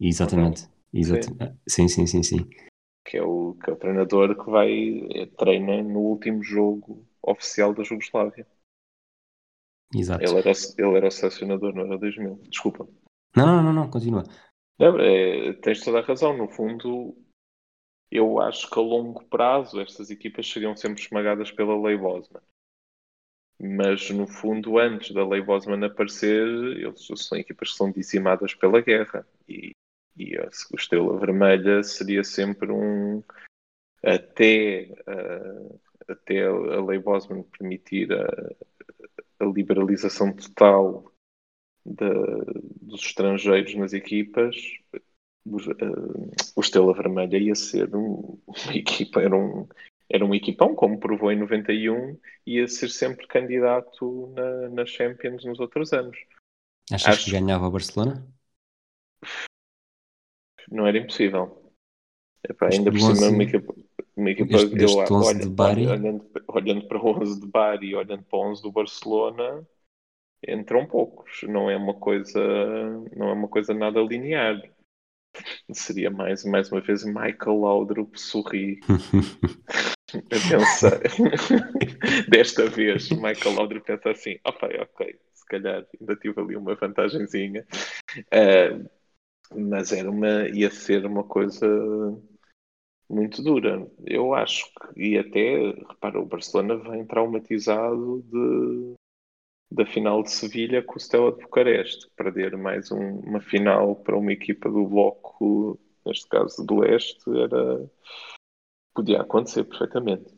[0.00, 0.68] Exatamente.
[0.92, 1.56] exatamente.
[1.66, 1.88] Sim.
[1.88, 2.50] sim, sim, sim, sim.
[3.08, 7.72] Que é, o, que é o treinador que vai eh, treina no último jogo oficial
[7.72, 8.46] da Jugoslávia.
[9.94, 10.22] Exato.
[10.22, 12.36] Ele era, ele era o selecionador, não era 2000.
[12.48, 12.86] Desculpa.
[13.34, 14.24] Não, não, não, não continua.
[14.78, 16.36] Não, é, tens toda a razão.
[16.36, 17.16] No fundo,
[18.10, 22.42] eu acho que a longo prazo estas equipas seriam sempre esmagadas pela lei Bosman
[23.60, 28.80] mas no fundo, antes da Lei Bosman aparecer, eles são equipas que são dizimadas pela
[28.80, 29.74] guerra e,
[30.18, 33.22] e a Estrela Vermelha seria sempre um
[34.02, 38.54] até, uh, até a Lei Bosman permitir a,
[39.40, 41.12] a liberalização total
[41.84, 42.08] de,
[42.82, 44.56] dos estrangeiros nas equipas,
[45.46, 49.66] o, uh, o Estrela Vermelha ia ser um, uma equipa, era um,
[50.08, 55.60] era um equipão, como provou em 91, ia ser sempre candidato na, na Champions nos
[55.60, 56.16] outros anos.
[56.90, 57.24] Achas Acho...
[57.26, 58.26] que ganhava o Barcelona?
[60.70, 61.72] Não era impossível.
[62.48, 63.74] Epá, ainda por cima, uma equipa,
[64.16, 65.86] uma equipa este, este eu, olha, de Bari...
[65.86, 69.66] olhando, olhando, para o 11 de Bari e olhando para o 11 do Barcelona,
[70.46, 71.42] entram poucos.
[71.42, 72.40] Não é uma coisa,
[73.16, 74.60] não é uma coisa nada linear.
[75.72, 78.80] Seria mais, mais uma vez Michael Laudrup sorri
[80.14, 81.00] a pensar.
[82.28, 87.66] Desta vez, Michael Laudrup pensa assim: ok, ok, se calhar ainda tive ali uma vantagenzinha.
[88.32, 88.88] Uh,
[89.54, 91.66] mas era uma, ia ser uma coisa
[93.08, 93.90] muito dura.
[94.06, 98.94] Eu acho que, e até, repara, o Barcelona vem traumatizado de,
[99.70, 102.10] da final de Sevilha com o Stella de Bucareste.
[102.16, 107.90] Perder mais um, uma final para uma equipa do bloco, neste caso do leste, era
[108.94, 110.36] podia acontecer perfeitamente.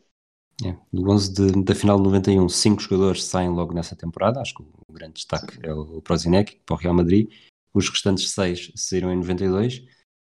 [0.63, 4.39] É, do 11 de, da final de 91, cinco jogadores saem logo nessa temporada.
[4.39, 5.61] Acho que o grande destaque Sim.
[5.63, 7.31] é o Prozinec para o Real Madrid.
[7.73, 9.85] Os restantes seis saíram em 92,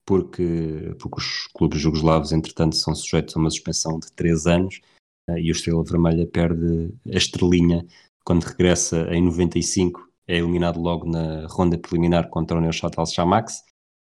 [0.07, 4.81] porque, porque os clubes jugoslavos, entretanto, são sujeitos a uma suspensão de três anos
[5.28, 7.87] eh, e o Estrela Vermelha perde a estrelinha
[8.24, 10.09] quando regressa em 95.
[10.26, 13.64] É eliminado logo na ronda preliminar contra o Neuchâtel Xamax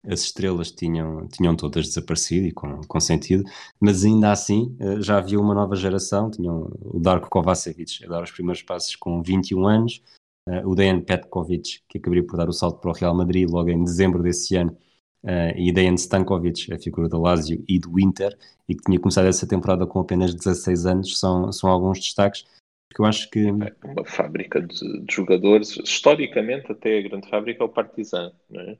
[0.06, 3.44] as estrelas tinham, tinham todas desaparecido e com, com sentido,
[3.80, 8.24] mas ainda assim eh, já havia uma nova geração, tinham o Darko Kovacevic a dar
[8.24, 10.02] os primeiros passos com 21 anos,
[10.48, 13.70] uh, o Dejan Petkovic, que acabaria por dar o salto para o Real Madrid logo
[13.70, 14.78] em dezembro desse ano,
[15.24, 19.28] uh, e Dejan Stankovic, a figura do Lazio e do Inter, e que tinha começado
[19.28, 22.46] essa temporada com apenas 16 anos, são, são alguns destaques.
[22.90, 23.40] Porque eu acho que.
[23.48, 28.62] É uma fábrica de, de jogadores, historicamente, até a grande fábrica é o Partizan, não
[28.62, 28.78] é?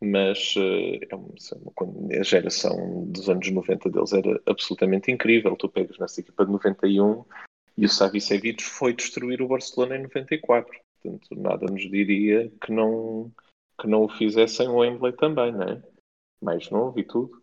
[0.00, 5.56] mas uh, é uma, a geração dos anos 90 deles era absolutamente incrível.
[5.56, 7.24] Tu pegas nessa equipa de 91
[7.78, 10.70] e o Savicevic foi destruir o Barcelona em 94.
[11.06, 13.32] Portanto, nada nos diria que não,
[13.80, 15.82] que não o fizessem o Wembley também, não é?
[16.42, 17.42] Mais novo e tudo.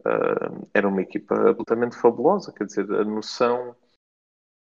[0.00, 3.76] Uh, era uma equipa absolutamente fabulosa, quer dizer, a noção,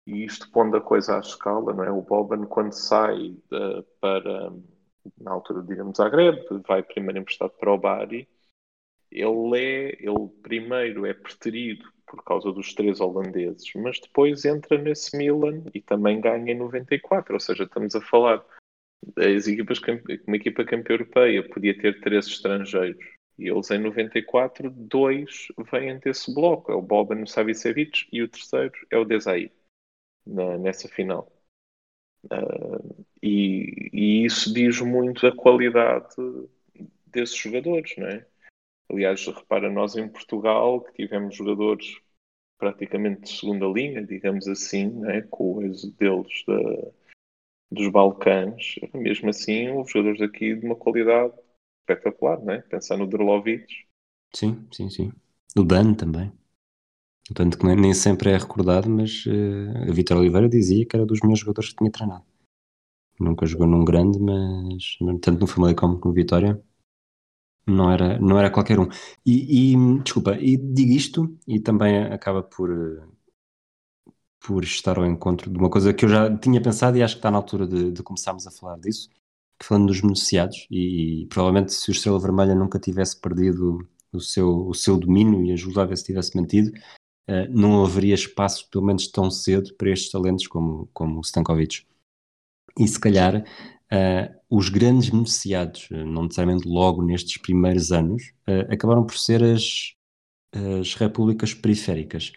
[0.06, 1.91] e isto pondo a coisa à escala, não é?
[1.91, 4.52] O Boban, quando sai uh, para
[5.17, 8.28] na altura digamos Zagreb, vai primeiro emprestado para o Bari.
[9.12, 15.17] Ele é, ele primeiro é preterido por causa dos três holandeses, mas depois entra nesse
[15.17, 18.43] Milan e também ganha em 94, ou seja, estamos a falar
[19.15, 19.80] das equipas,
[20.28, 23.04] uma equipa campeã europeia podia ter três estrangeiros
[23.38, 28.73] e eles em 94, dois vêm desse bloco, é o Boban Savicevic e o terceiro
[28.89, 29.51] é o Desai
[30.25, 31.32] nessa final.
[32.25, 36.15] Uh, e, e, isso diz muito a qualidade
[37.06, 38.25] desses jogadores, não é?
[38.89, 41.99] Aliás, repara, nós em Portugal que tivemos jogadores
[42.58, 46.91] praticamente de segunda linha, digamos assim, né, com o êxito deles da,
[47.72, 51.34] dos Balcãs, mesmo assim, houve jogadores aqui de uma qualidade
[51.82, 52.63] espetacular, né?
[52.70, 53.68] Pensar no Drolovic.
[54.34, 55.12] Sim, sim, sim.
[55.58, 56.32] O Dan também.
[57.34, 61.22] Tanto que nem sempre é recordado, mas uh, a Vitor Oliveira dizia que era dos
[61.22, 62.26] meus jogadores que tinha treinado.
[63.20, 66.62] Nunca jogou num grande, mas tanto no Famalicão como no Vitória
[67.67, 68.88] não era, não era qualquer um.
[69.25, 72.69] E, e, desculpa, e digo isto e também acaba por,
[74.39, 77.19] por estar ao encontro de uma coisa que eu já tinha pensado e acho que
[77.19, 79.10] está na altura de, de começarmos a falar disso,
[79.62, 84.67] falando dos beneficiados, e, e provavelmente se o Estrela Vermelha nunca tivesse perdido o seu,
[84.67, 86.71] o seu domínio e a Jugoslávia se tivesse mantido,
[87.30, 91.86] uh, não haveria espaço, pelo menos tão cedo, para estes talentos como, como o Stankovic.
[92.78, 93.45] E se calhar
[93.96, 98.34] uh, os grandes beneficiados, uh, não necessariamente logo nestes primeiros anos,
[98.70, 99.94] acabaram por ser as,
[100.80, 102.32] as repúblicas periféricas.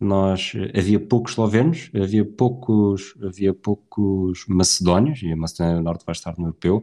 [0.00, 6.12] Nós, havia poucos eslovenos, havia poucos, havia poucos macedónios, e a Macedónia do Norte vai
[6.12, 6.82] estar no europeu,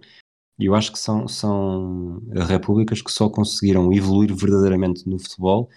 [0.59, 5.69] e eu acho que são, são repúblicas que só conseguiram evoluir verdadeiramente no futebol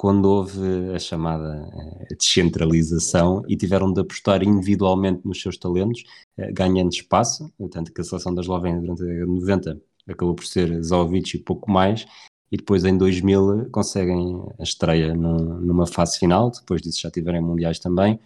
[0.00, 1.68] quando houve a chamada
[2.08, 6.04] eh, descentralização e tiveram de apostar individualmente nos seus talentos,
[6.38, 10.34] eh, ganhando espaço, tanto que a seleção da Eslovénia durante a década de 90 acabou
[10.34, 12.06] por ser Zovic e pouco mais,
[12.50, 17.42] e depois em 2000 conseguem a estreia num, numa fase final, depois disso já tiverem
[17.42, 18.18] mundiais também.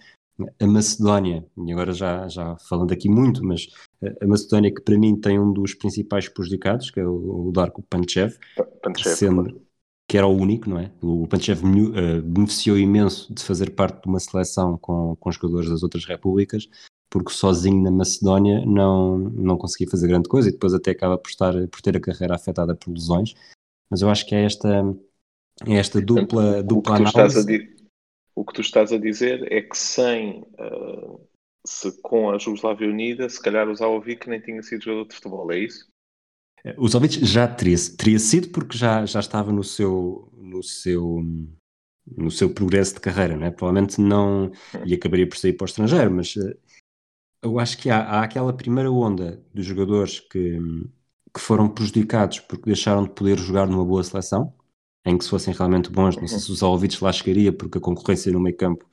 [0.60, 3.66] A Macedónia, e agora já, já falando aqui muito, mas
[4.22, 7.82] a Macedónia que para mim tem um dos principais prejudicados, que é o, o Darko
[7.82, 8.36] Panchev,
[8.80, 9.60] Panchev sendo,
[10.08, 10.92] que era o único, não é?
[11.02, 15.82] O Panchev uh, beneficiou imenso de fazer parte de uma seleção com, com jogadores das
[15.82, 16.68] outras repúblicas,
[17.10, 21.30] porque sozinho na Macedónia não, não conseguia fazer grande coisa e depois até acaba por,
[21.30, 23.34] estar, por ter a carreira afetada por lesões.
[23.90, 24.82] Mas eu acho que é esta,
[25.66, 27.76] é esta dupla, dupla o análise.
[28.34, 31.20] o que tu estás a dizer é que sem, uh,
[31.66, 35.50] se com a Jugoslávia Unida, se calhar o Zalovic nem tinha sido jogador de futebol,
[35.52, 35.88] é isso?
[36.78, 41.22] O Zovic já teria, teria sido porque já, já estava no seu, no seu
[42.06, 43.50] no seu progresso de carreira, não é?
[43.50, 44.50] Provavelmente não
[44.84, 46.54] e acabaria por sair para o estrangeiro, mas uh,
[47.42, 50.58] eu acho que há, há, aquela primeira onda dos jogadores que,
[51.32, 54.52] que foram prejudicados porque deixaram de poder jogar numa boa seleção,
[55.04, 57.80] em que se fossem realmente bons, não sei se o Zalovic lá chegaria porque a
[57.80, 58.84] concorrência no meio campo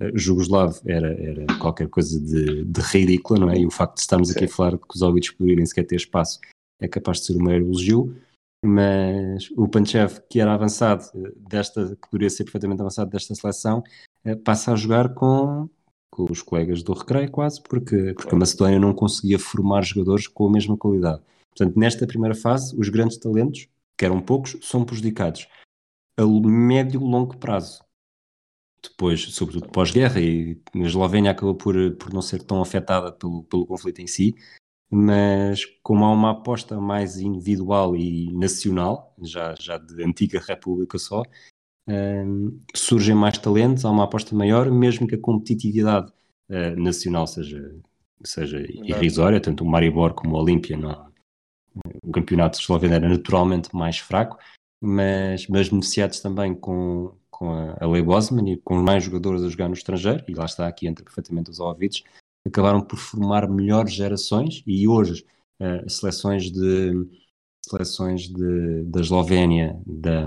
[0.00, 3.58] uh, jugoslavo era, era qualquer coisa de, de ridícula, não é?
[3.58, 4.34] E o facto de estarmos Sim.
[4.34, 6.38] aqui a falar que os Zalovic poderiam nem sequer ter espaço
[6.80, 8.16] é capaz de ser o maior elogio,
[8.64, 11.04] mas o Panchev, que era avançado
[11.36, 13.82] desta, que poderia ser perfeitamente avançado desta seleção,
[14.24, 15.68] eh, passa a jogar com,
[16.10, 20.46] com os colegas do recreio quase, porque, porque a Macedónia não conseguia formar jogadores com
[20.46, 21.22] a mesma qualidade.
[21.50, 25.48] Portanto, nesta primeira fase, os grandes talentos, que eram poucos, são prejudicados
[26.16, 27.84] a médio e longo prazo.
[28.82, 33.66] Depois, sobretudo pós-guerra, e a Eslovénia acabou por, por não ser tão afetada pelo, pelo
[33.66, 34.34] conflito em si,
[34.90, 41.22] mas como há uma aposta mais individual e nacional, já, já de antiga república só,
[41.88, 46.10] um, surgem mais talentos, há uma aposta maior, mesmo que a competitividade
[46.48, 47.74] uh, nacional seja,
[48.24, 51.08] seja irrisória, tanto o Maribor como o Olímpia, não,
[52.02, 54.38] o campeonato esloveno era naturalmente mais fraco,
[54.80, 59.48] mas, mas beneficiados também com, com a, a Lei Bosman e com mais jogadores a
[59.48, 62.04] jogar no estrangeiro, e lá está, aqui entra perfeitamente os ouvidos,
[62.48, 65.24] acabaram por formar melhores gerações e hoje
[65.60, 66.92] uh, seleções de
[67.68, 70.26] seleções de, da Eslovénia, da,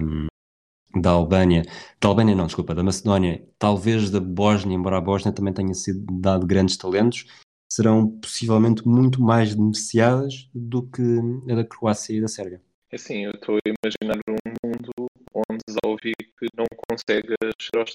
[0.95, 1.63] da Albânia,
[1.99, 6.05] da Albânia não, desculpa, da Macedónia, talvez da Bósnia, embora a Bósnia também tenha sido
[6.19, 7.25] dado grandes talentos,
[7.71, 11.01] serão possivelmente muito mais beneficiadas do que
[11.49, 12.61] a da Croácia e da Sérvia.
[12.93, 14.91] Assim, eu estou a imaginar um mundo
[15.33, 17.85] onde Zalvik não consegue chegar ao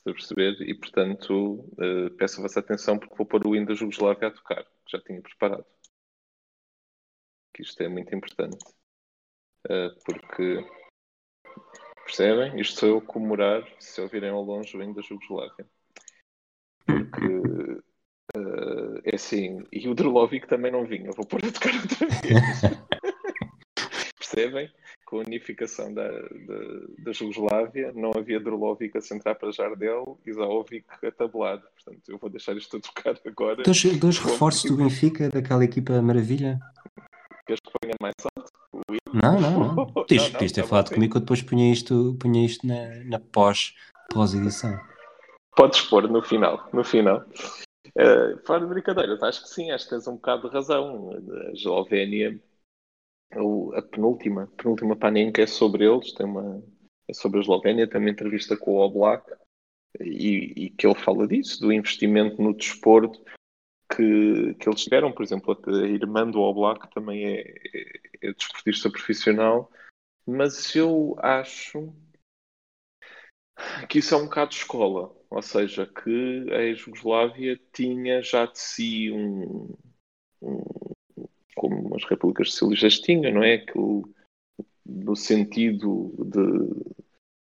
[0.00, 0.10] estrelado.
[0.10, 0.62] a perceber?
[0.62, 4.64] E, portanto, uh, peço a vossa atenção porque vou pôr o da Jugoslávia a tocar,
[4.64, 5.66] que já tinha preparado.
[7.54, 8.64] Que isto é muito importante.
[9.66, 10.64] Uh, porque,
[12.04, 12.60] percebem?
[12.60, 15.68] Isto sou eu comemorar se ouvirem ao longe o da Jugoslávia.
[16.86, 17.80] Porque
[18.36, 22.60] Uh, é assim, e o Drolovic também não vinha, vou pôr a tocar outra vez.
[24.30, 24.70] Percebem?
[25.04, 26.58] Com a unificação da, da,
[26.98, 31.62] da Jugoslávia, não havia Drolovic a centrar para Jardel e Zaovic a tabelado.
[31.74, 33.62] Portanto, eu vou deixar isto a tocar agora.
[33.62, 36.60] Dois, dois reforços do Benfica, daquela equipa maravilha.
[37.44, 38.52] Queres que ponha mais alto?
[39.12, 39.86] Não, não, não.
[40.06, 43.74] Tens de ter falado comigo que eu depois punha isto, punha isto na, na pós,
[44.12, 44.78] pós-edição.
[45.56, 47.24] Podes pôr no final, no final.
[47.98, 51.10] Uh, fora de brincadeiras, acho que sim, acho que tens um bocado de razão.
[51.48, 52.40] A Eslovénia,
[53.32, 56.62] a penúltima, a penúltima panenka é sobre eles, tem uma,
[57.08, 59.30] é sobre a Eslovénia, tem uma entrevista com o Oblak
[60.00, 63.22] e, e que ele fala disso, do investimento no desporto
[63.94, 68.90] que, que eles tiveram, por exemplo, a irmã do Oblak também é, é, é desportista
[68.90, 69.70] profissional,
[70.26, 71.92] mas eu acho
[73.88, 79.10] que isso é um bocado escola, ou seja, que a Jugoslávia tinha já de si
[79.12, 79.74] um
[81.56, 83.58] como as repúblicas socialistas tinham, não é?
[83.58, 83.78] Que
[84.86, 87.00] no sentido de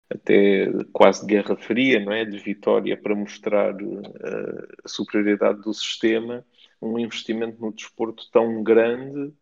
[0.09, 2.25] até quase de guerra fria, não é?
[2.25, 6.45] De vitória para mostrar uh, a superioridade do sistema,
[6.81, 9.33] um investimento no desporto tão grande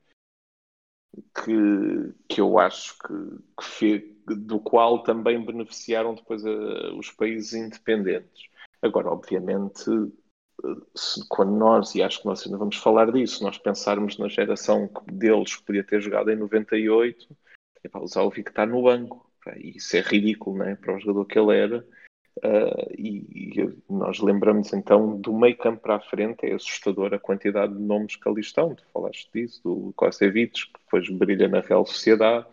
[1.14, 3.14] que, que eu acho que,
[3.58, 8.48] que fez, do qual também beneficiaram depois a, os países independentes.
[8.80, 9.84] Agora, obviamente,
[11.28, 15.56] quando nós, e acho que nós ainda vamos falar disso, nós pensarmos na geração deles
[15.56, 17.26] que podia ter jogado em 98,
[17.82, 19.30] é para usar o que está no banco.
[19.56, 21.86] Isso é ridículo né, para o jogador que ele era.
[22.38, 27.18] Uh, e, e, nós lembramos então do meio campo para a frente, é assustador a
[27.18, 28.74] quantidade de nomes que ali estão.
[28.74, 32.46] Tu falaste disso, do Kosevic, que depois brilha na Real Sociedade,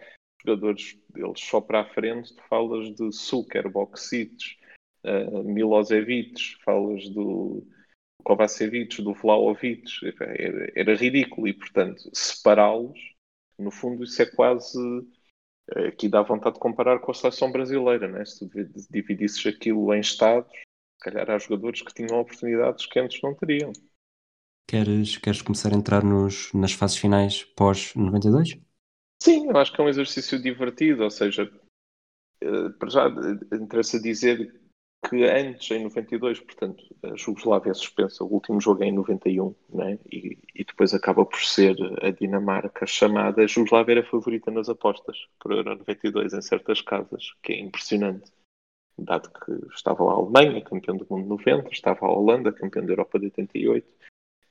[0.45, 4.57] jogadores deles só para a frente, tu falas de Suker, Boksic,
[5.03, 7.65] uh, Milosevic, falas do
[8.21, 9.83] Kovacevic, do Vlaovic,
[10.19, 12.99] era, era ridículo e, portanto, separá-los,
[13.57, 14.79] no fundo, isso é quase
[15.87, 18.25] aqui dá vontade de comparar com a seleção brasileira, né?
[18.25, 18.49] se tu
[18.89, 23.71] dividisses aquilo em estados, se calhar há jogadores que tinham oportunidades que antes não teriam.
[24.67, 28.61] Queres, queres começar a entrar nos, nas fases finais pós-92?
[29.21, 31.51] Sim, eu acho que é um exercício divertido, ou seja,
[32.41, 34.60] eh, para já eh, interessa dizer
[35.09, 39.55] que antes, em 92, portanto, a Jugoslávia é suspensa, o último jogo é em 91,
[39.69, 39.97] né?
[40.11, 43.41] e, e depois acaba por ser a Dinamarca chamada.
[43.41, 47.59] A Jugoslávia era favorita nas apostas para o Euro 92 em certas casas, que é
[47.59, 48.31] impressionante.
[48.97, 53.17] Dado que estava a Alemanha, campeão do mundo 90, estava a Holanda, campeão da Europa
[53.17, 53.87] de 88,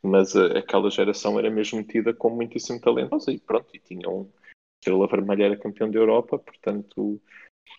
[0.03, 4.29] mas a, aquela geração era mesmo tida como muitíssimo talentosa e pronto, e tinha um
[4.81, 7.21] Estrela Vermelha era campeão da Europa, portanto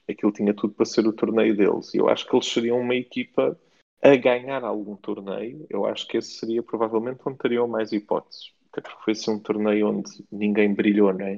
[0.10, 1.93] aquilo tinha tudo para ser o torneio deles.
[1.93, 3.58] E eu acho que eles seriam uma equipa
[4.01, 5.65] a ganhar algum torneio.
[5.69, 8.54] Eu acho que esse seria provavelmente onde teriam mais hipóteses.
[8.71, 11.36] Até porque foi assim um torneio onde ninguém brilhou, não é?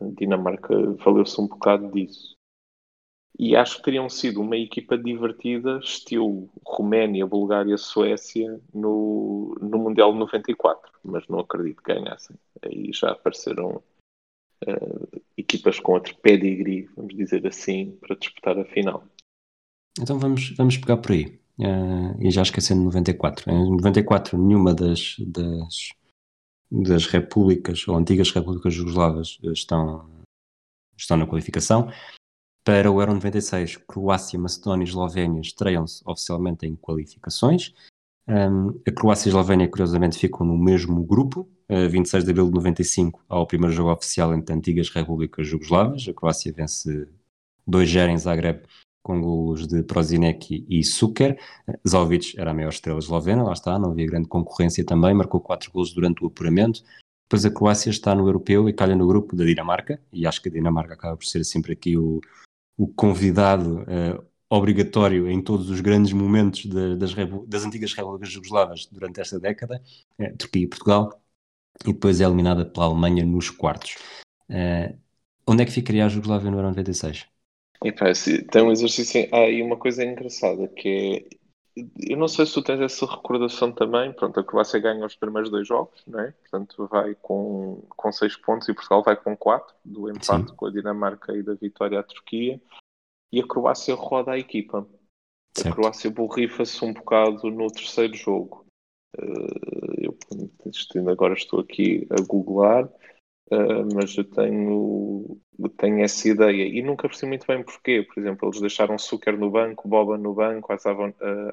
[0.00, 2.38] A Dinamarca valeu-se um bocado disso.
[3.38, 10.12] E acho que teriam sido uma equipa divertida, estilo Roménia, Bulgária, Suécia, no, no Mundial
[10.12, 10.90] 94.
[11.04, 12.36] Mas não acredito que ganhassem.
[12.62, 13.80] Aí já apareceram
[14.66, 19.04] uh, equipas com outro pedigree, vamos dizer assim, para disputar a final.
[20.00, 21.38] Então vamos, vamos pegar por aí.
[21.58, 23.50] Uh, e já esquecendo 94.
[23.50, 25.92] Em 94, nenhuma das, das,
[26.70, 30.08] das repúblicas ou antigas repúblicas jugoslavas estão,
[30.96, 31.90] estão na qualificação.
[32.64, 37.74] Para o Euro 96, Croácia, Macedónia e Eslovénia estreiam-se oficialmente em qualificações.
[38.28, 41.48] Um, a Croácia e a Eslovénia, curiosamente, ficam no mesmo grupo.
[41.68, 46.06] Uh, 26 de abril de 95, ao primeiro jogo oficial entre antigas repúblicas jugoslavas.
[46.08, 47.08] A Croácia vence
[47.68, 48.62] 2-0 em Zagreb
[49.02, 51.38] com golos de Prozinecki e Suker.
[51.88, 55.72] Zovic era a maior estrela eslovena, lá está, não havia grande concorrência também, marcou 4
[55.72, 56.82] golos durante o apuramento.
[57.24, 60.50] Depois a Croácia está no europeu e calha no grupo da Dinamarca, e acho que
[60.50, 62.20] a Dinamarca acaba por ser sempre aqui o,
[62.76, 67.14] o convidado uh, obrigatório em todos os grandes momentos de, das,
[67.46, 69.82] das, antigas repúblicas jugoslavas durante esta década,
[70.18, 71.20] é, Turquia e Portugal,
[71.86, 73.96] e depois é eliminada pela Alemanha nos quartos.
[74.48, 74.98] Uh,
[75.46, 77.26] onde é que ficaria a Jugoslávia no Euro 96?
[77.84, 79.28] E parece, tem um exercício.
[79.32, 81.38] Ah, e uma coisa engraçada que é.
[82.10, 84.12] Eu não sei se tu tens essa recordação também.
[84.12, 86.32] Pronto, a Croácia ganha os primeiros dois jogos, não é?
[86.32, 90.56] Portanto, vai com, com seis pontos e Portugal vai com quatro, do empate Sim.
[90.56, 92.60] com a Dinamarca e da vitória à Turquia.
[93.32, 94.88] E a Croácia roda a equipa.
[95.56, 95.68] Certo.
[95.68, 98.66] A Croácia borrifa-se um bocado no terceiro jogo.
[99.16, 100.12] Uh,
[100.94, 102.88] eu agora estou aqui a googlar.
[103.50, 105.40] Uh, mas eu tenho,
[105.78, 108.02] tenho essa ideia e nunca percebi muito bem porquê.
[108.02, 110.70] Por exemplo, eles deixaram Suker no banco, Boba no banco,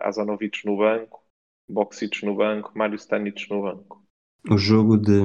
[0.01, 1.23] Azanovic no banco,
[1.69, 4.03] Boxic no banco, Mário Stanic no banco.
[4.49, 5.21] O jogo, de,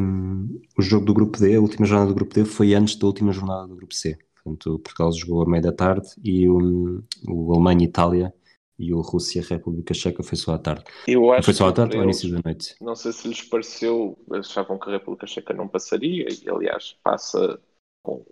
[0.78, 3.32] o jogo do grupo D, a última jornada do grupo D foi antes da última
[3.32, 4.16] jornada do grupo C.
[4.44, 8.32] Portanto, Portugal jogou a meia da tarde e o, o Alemanha-Itália
[8.80, 10.84] e o Rússia-República Checa foi só à tarde.
[11.06, 12.74] Eu acho foi só à tarde ou início da noite?
[12.80, 17.60] Não sei se lhes pareceu, achavam que a República Checa não passaria e aliás passa,
[18.02, 18.24] com,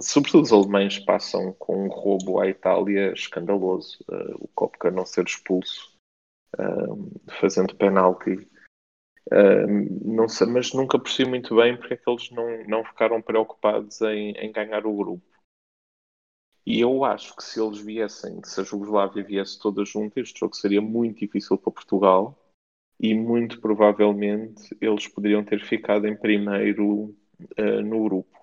[0.00, 3.98] sobretudo os alemães passam com um roubo à Itália escandaloso.
[4.10, 5.92] Uh, o Kopka não ser expulso,
[6.58, 8.48] uh, fazendo penalti.
[9.30, 13.20] Uh, não sei, mas nunca percebi muito bem porque é que eles não, não ficaram
[13.20, 15.31] preocupados em, em ganhar o grupo.
[16.64, 20.54] E eu acho que se eles viessem, se a Jugoslávia viesse toda junta, este jogo
[20.54, 22.38] seria muito difícil para Portugal
[23.00, 27.16] e muito provavelmente eles poderiam ter ficado em primeiro
[27.58, 28.42] uh, no grupo.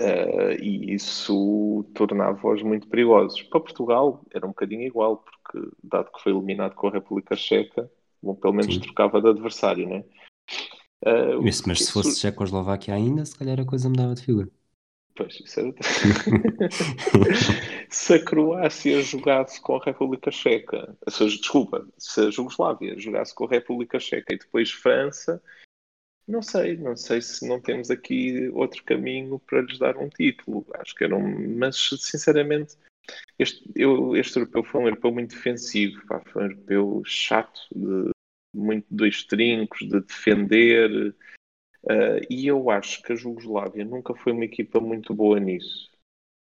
[0.00, 3.40] Uh, e isso tornava-os muito perigosos.
[3.42, 7.88] Para Portugal era um bocadinho igual, porque dado que foi eliminado com a República Checa,
[8.20, 8.80] bom, pelo menos Sim.
[8.80, 10.04] trocava de adversário, né?
[11.06, 14.50] Uh, isso, mas se fosse Checoslováquia ainda, se calhar a coisa mudava de figura.
[15.16, 15.72] Pois, isso era...
[17.88, 23.44] se a Croácia jogasse com a República Checa, se, desculpa, se a Jugoslávia jogasse com
[23.44, 25.40] a República Checa e depois França,
[26.26, 30.66] não sei, não sei se não temos aqui outro caminho para lhes dar um título.
[30.74, 31.58] Acho que era um.
[31.58, 32.76] Mas, sinceramente,
[33.38, 38.10] este, eu, este europeu foi um europeu muito defensivo, pá, foi um europeu chato, de
[38.54, 41.14] muito dois trincos, de defender
[41.84, 45.90] Uh, e eu acho que a Jugoslávia nunca foi uma equipa muito boa nisso.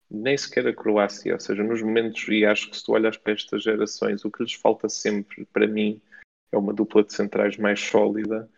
[0.10, 1.34] Nem sequer a Croácia.
[1.34, 4.42] Ou seja, nos momentos, e acho que se tu olhas para estas gerações, o que
[4.42, 6.02] lhes falta sempre, para mim,
[6.52, 8.50] é uma dupla de centrais mais sólida.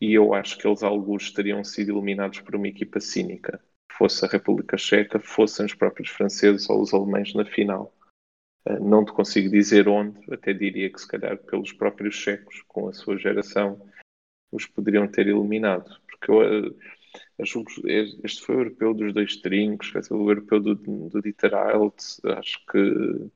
[0.00, 3.62] E eu acho que eles, alguns, teriam sido eliminados por uma equipa cínica.
[3.92, 7.94] Fosse a República Checa, fossem os próprios franceses ou os alemães na final.
[8.68, 12.88] Uh, não te consigo dizer onde, até diria que se calhar pelos próprios checos, com
[12.88, 13.80] a sua geração,
[14.50, 20.30] os poderiam ter eliminado porque eu, eh, este foi o europeu dos dois trincos, o
[20.30, 23.30] europeu do, do Dieter Alt, acho que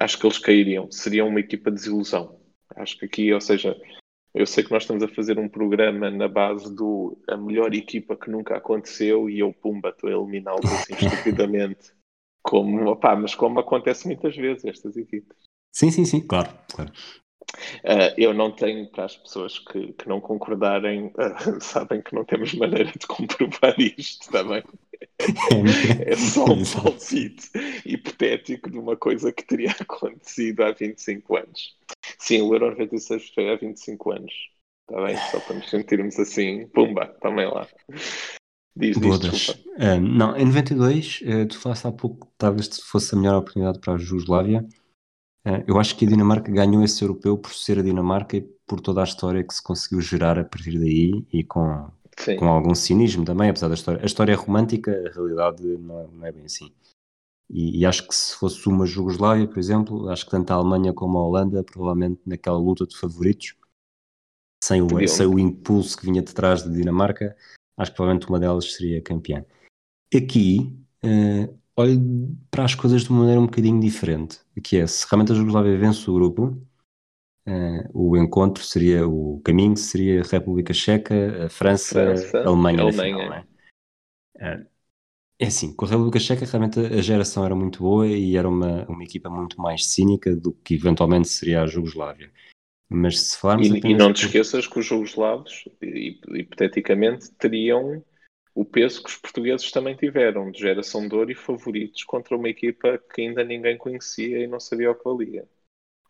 [0.00, 2.40] acho que eles cairiam, seriam uma equipa de desilusão.
[2.76, 3.80] Acho que aqui, ou seja,
[4.34, 8.16] eu sei que nós estamos a fazer um programa na base do a melhor equipa
[8.16, 11.92] que nunca aconteceu e eu, pumba, estou a eliminá-los assim estupidamente.
[12.42, 15.36] Como, opá, mas como acontece muitas vezes estas equipas.
[15.72, 16.92] Sim, sim, sim, claro, claro.
[17.84, 22.24] Uh, eu não tenho, para as pessoas que, que não concordarem, uh, sabem que não
[22.24, 24.62] temos maneira de comprovar isto, está bem?
[26.06, 27.50] é só um palpite
[27.86, 31.76] hipotético de uma coisa que teria acontecido há 25 anos.
[32.18, 34.32] Sim, o Euro 96 foi há 25 anos,
[34.88, 35.16] está bem?
[35.30, 37.66] Só para nos sentirmos assim, pumba, também lá.
[38.76, 43.80] Diz, diz uh, não, em 92, tu falaste há pouco talvez fosse a melhor oportunidade
[43.80, 44.64] para a Jugoslávia.
[45.44, 48.80] É, eu acho que a Dinamarca ganhou esse europeu por ser a Dinamarca e por
[48.80, 51.90] toda a história que se conseguiu gerar a partir daí e com,
[52.38, 54.02] com algum cinismo também, apesar da história.
[54.02, 56.70] A história é romântica, a realidade não, não é bem assim.
[57.48, 60.92] E, e, acho que se fosse uma Jugoslávia, por exemplo, acho que tanto a Alemanha
[60.92, 63.56] como a Holanda, provavelmente naquela luta de favoritos,
[64.62, 67.36] sem o, sem o impulso que vinha de trás da Dinamarca,
[67.76, 69.44] acho que provavelmente uma delas seria campeã.
[70.14, 75.06] Aqui, uh, olho para as coisas de uma maneira um bocadinho diferente, que é, se
[75.08, 76.46] realmente a Jugoslávia vence o grupo,
[77.46, 82.82] uh, o encontro seria, o caminho seria a República Checa, a França, França a Alemanha,
[82.82, 83.16] Alemanha.
[83.16, 84.56] Final, é?
[84.56, 84.66] Uh,
[85.40, 88.84] é assim, com a República Checa realmente a geração era muito boa e era uma,
[88.86, 92.30] uma equipa muito mais cínica do que eventualmente seria a Jugoslávia.
[92.90, 98.04] Mas se falarmos e, e não te esqueças que os jugoslavos, hipoteticamente, teriam
[98.54, 102.48] o peso que os portugueses também tiveram, de geração de ouro e favoritos contra uma
[102.48, 105.48] equipa que ainda ninguém conhecia e não sabia o que valia,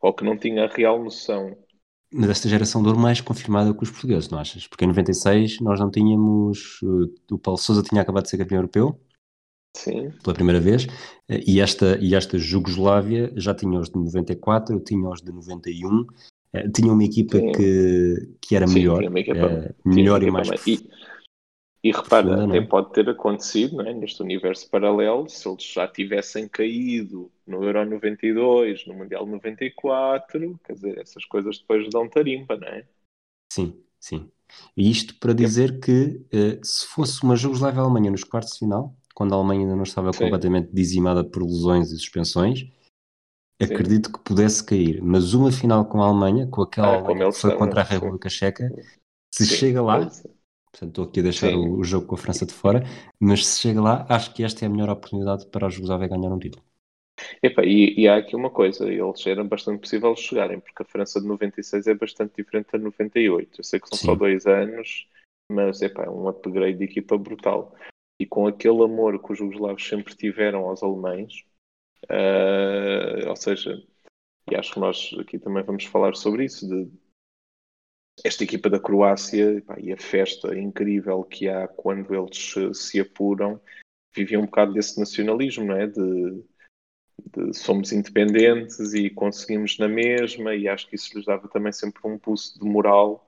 [0.00, 1.56] ou que não tinha real noção.
[2.12, 4.66] Mas esta geração de ouro mais confirmada que os portugueses, não achas?
[4.66, 6.80] Porque em 96 nós não tínhamos.
[7.30, 9.00] O Paulo Sousa tinha acabado de ser campeão europeu,
[9.76, 10.10] Sim.
[10.22, 10.86] pela primeira vez,
[11.28, 16.04] eh, e esta, e esta Jugoslávia já tinha os de 94, tinha os de 91,
[16.52, 17.52] eh, tinha uma equipa Sim.
[17.52, 20.88] que, que era Sim, melhor, equipa- eh, tinha melhor e mais E,
[21.82, 23.94] e repara, até pode ter acontecido é?
[23.94, 30.74] neste universo paralelo, se eles já tivessem caído no Euro 92, no Mundial 94, quer
[30.74, 32.86] dizer, essas coisas depois dão tarimba, não é?
[33.52, 34.30] Sim, sim.
[34.76, 39.34] E isto para dizer que eh, se fosse uma Jugoslávia-Alemanha nos quartos de final, quando
[39.34, 40.24] a Alemanha ainda não estava Sim.
[40.24, 42.60] completamente dizimada por lesões e suspensões,
[43.62, 43.74] Sim.
[43.74, 45.02] acredito que pudesse cair.
[45.02, 47.84] Mas uma final com a Alemanha, com aquela Ah, Alemanha que foi contra a.
[47.84, 48.70] República Checa,
[49.32, 50.10] se Sim, chega lá,
[50.70, 52.82] portanto estou aqui a deixar o, o jogo com a França de fora,
[53.18, 56.32] mas se chega lá, acho que esta é a melhor oportunidade para a Jugoslávia ganhar
[56.32, 56.64] um título.
[57.42, 61.20] Epá, e, e há aqui uma coisa, eles eram bastante possível chegarem, porque a França
[61.20, 63.60] de 96 é bastante diferente da 98.
[63.60, 64.18] Eu sei que são só Sim.
[64.18, 65.06] dois anos,
[65.50, 67.74] mas epá, é um upgrade de equipa brutal.
[68.18, 71.44] E com aquele amor que os jugoslavos sempre tiveram aos alemães,
[72.08, 73.82] ah, ou seja,
[74.50, 76.90] e acho que nós aqui também vamos falar sobre isso, de
[78.24, 83.60] esta equipa da Croácia epá, e a festa incrível que há quando eles se, apuram,
[84.14, 85.86] viviam um bocado desse nacionalismo, não é?
[85.86, 86.42] De,
[87.34, 92.00] de somos independentes e conseguimos na mesma, e acho que isso lhes dava também sempre
[92.04, 93.26] um pulso de moral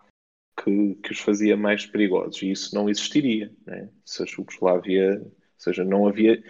[0.62, 2.42] que, que os fazia mais perigosos.
[2.42, 3.88] E isso não existiria, né?
[4.04, 6.42] se a Jugoslávia, ou seja, não havia,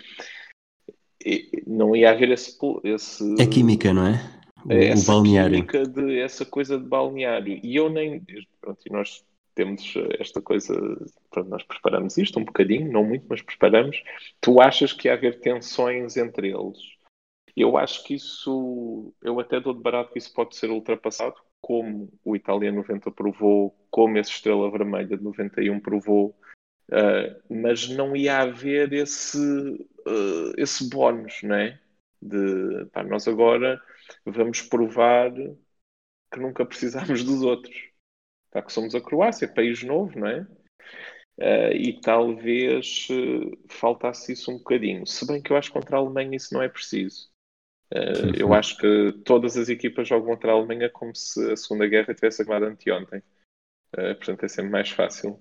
[1.66, 4.41] não ia haver esse, esse É química, não é?
[4.64, 5.66] O, o essa balneário.
[5.88, 7.60] de essa coisa de balneário.
[7.62, 8.22] E eu nem,
[8.60, 10.74] pronto, e nós temos esta coisa,
[11.30, 14.02] pronto, nós preparamos isto um bocadinho, não muito, mas preparamos.
[14.40, 16.78] Tu achas que ia haver tensões entre eles?
[17.54, 22.10] Eu acho que isso, eu até dou de barato que isso pode ser ultrapassado, como
[22.24, 26.34] o Itália 90 provou, como esse Estrela Vermelha de 91 provou,
[26.90, 31.78] uh, mas não ia haver esse, uh, esse bónus, não é?
[32.22, 33.80] De, pá, nós agora
[34.24, 37.74] vamos provar que nunca precisámos dos outros.
[38.50, 40.46] Pá, que somos a Croácia, país novo, não é?
[41.38, 45.06] Uh, e talvez uh, faltasse isso um bocadinho.
[45.06, 47.30] Se bem que eu acho que contra a Alemanha isso não é preciso.
[47.90, 51.86] Uh, eu acho que todas as equipas jogam contra a Alemanha como se a Segunda
[51.86, 53.22] Guerra tivesse acabado anteontem.
[53.90, 55.38] Portanto, é sempre mais fácil.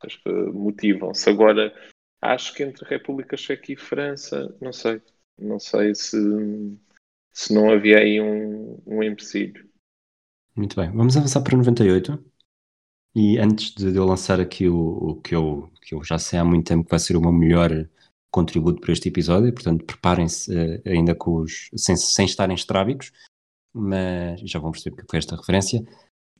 [0.00, 1.30] Acho que motivam-se.
[1.30, 1.72] Agora,
[2.20, 5.00] acho que entre República Checa e França, não sei.
[5.38, 6.16] Não sei se,
[7.32, 9.68] se não havia aí um, um empecilho.
[10.54, 12.22] Muito bem, vamos avançar para 98.
[13.14, 16.44] E antes de eu lançar aqui o, o que, eu, que eu já sei há
[16.44, 17.70] muito tempo que vai ser o meu melhor
[18.30, 23.12] contributo para este episódio, portanto preparem-se uh, ainda com os, sem, sem estarem estrábicos,
[23.74, 25.84] mas já vão perceber porque foi esta referência.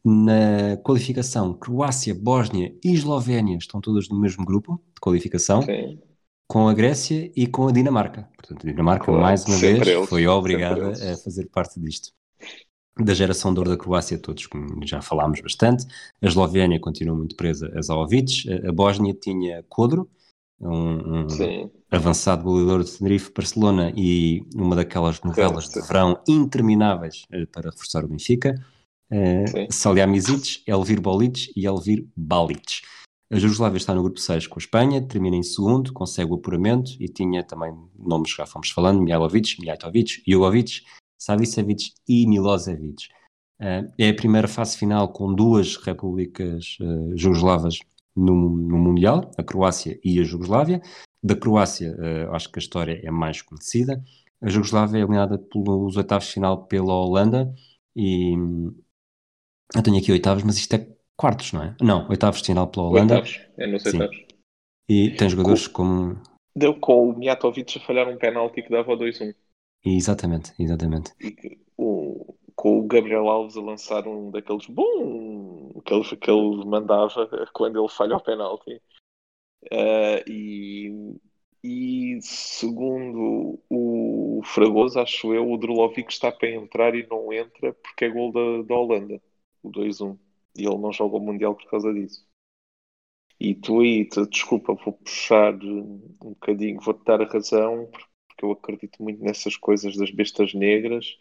[0.05, 6.01] Na qualificação, Croácia, Bósnia e Eslovénia estão todas no mesmo grupo de qualificação, Sim.
[6.53, 8.29] Com a Grécia e com a Dinamarca.
[8.37, 12.13] Portanto, a Dinamarca, Claro, mais uma vez, eles, foi obrigada a fazer parte disto.
[13.01, 14.47] Da geração de ouro da Croácia, todos
[14.85, 15.87] já falámos bastante.
[16.21, 18.53] A Eslovénia continua muito presa a Zaovic.
[18.69, 20.11] A Bósnia tinha Kodro,
[20.61, 27.47] um, um avançado goleador de Tenerife, Barcelona e uma daquelas novelas de verão intermináveis eh,
[27.47, 28.55] para reforçar o Benfica.
[29.71, 32.83] Salihamidzic, Elvir Bolic e Elvir Balic.
[33.33, 36.91] A Jugoslávia está no grupo 6 com a Espanha, termina em segundo, consegue o apuramento
[37.01, 40.83] e tinha também nomes que já fomos falando, Mihailovic, Mijatovic, Jugovic,
[41.19, 43.09] Savicevic e Milosevic.
[43.59, 47.79] Eh, é a primeira fase final com duas repúblicas eh, jugoslavas
[48.15, 50.83] no, no Mundial, a Croácia e a Jugoslávia.
[51.23, 54.05] Da Croácia, eh, acho que a história é mais conhecida.
[54.43, 57.51] A Jugoslávia é eliminada pelos oitavos de final pela Holanda
[57.97, 58.75] e hum,
[59.75, 61.77] eu tenho aqui oitavos, mas isto é quartos, não é?
[61.81, 63.41] Não, oitavos de final pela Holanda Oitavos.
[63.57, 64.01] É nos Sim.
[64.01, 64.25] oitavos.
[64.89, 66.21] e tem jogadores como.
[66.55, 69.35] Deu com o Mijatovic a falhar um penalti que dava o 2-1.
[69.85, 71.13] Exatamente, exatamente.
[71.21, 76.31] E que o, com o Gabriel Alves a lançar um daqueles bum que ele, que
[76.31, 78.81] ele mandava quando ele falha o penalti.
[79.71, 81.19] Ah, e,
[81.63, 88.07] e segundo o Fragoso, acho eu, o Drulovic está para entrar e não entra porque
[88.07, 89.23] é gol da, da Holanda,
[89.63, 90.19] o 2-1.
[90.57, 92.27] E ele não joga o Mundial por causa disso.
[93.41, 97.91] E tu aí, desculpa, vou puxar um bocadinho, vou-te dar a razão,
[98.29, 101.19] porque eu acredito muito nessas coisas das bestas negras.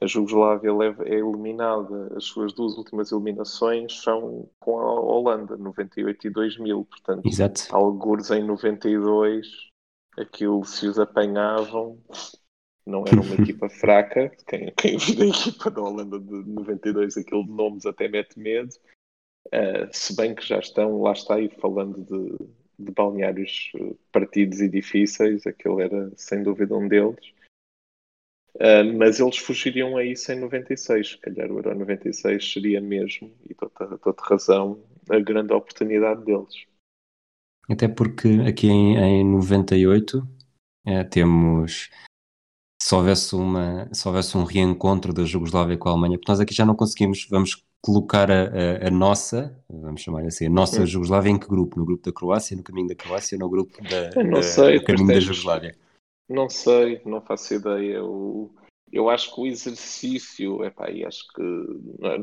[0.00, 6.26] A Jugoslávia leva- é eliminada, as suas duas últimas eliminações são com a Holanda, 98
[6.26, 7.62] e 2000, portanto, Exato.
[7.70, 9.46] algures em 92,
[10.18, 11.98] aquilo se os apanhavam,
[12.86, 14.30] não era uma equipa fraca.
[14.46, 18.74] Quem, quem viu a equipa da Holanda de 92, aquilo de nomes até mete medo.
[19.48, 22.46] Uh, se bem que já estão, lá está aí falando de,
[22.78, 27.32] de balneários eh, partidos e difíceis, aquele era sem dúvida um deles.
[28.56, 33.30] Uh, mas eles fugiriam a isso em 96, se calhar o Euro 96 seria mesmo,
[33.48, 36.64] e dou-te razão, a grande oportunidade deles.
[37.68, 40.26] Até porque aqui em, em 98
[40.86, 41.90] é, temos
[42.84, 46.52] se houvesse, uma, se houvesse um reencontro da Jugoslávia com a Alemanha, porque nós aqui
[46.52, 50.86] já não conseguimos, vamos colocar a, a, a nossa, vamos chamar assim, a nossa hum.
[50.86, 51.78] Jugoslávia em que grupo?
[51.78, 55.06] No grupo da Croácia, no caminho da Croácia, no grupo da, não sei, no caminho
[55.06, 55.74] da Jugoslávia?
[56.28, 58.04] Não sei, não faço ideia.
[58.04, 58.54] O,
[58.92, 61.42] eu acho que o exercício, epá, e acho que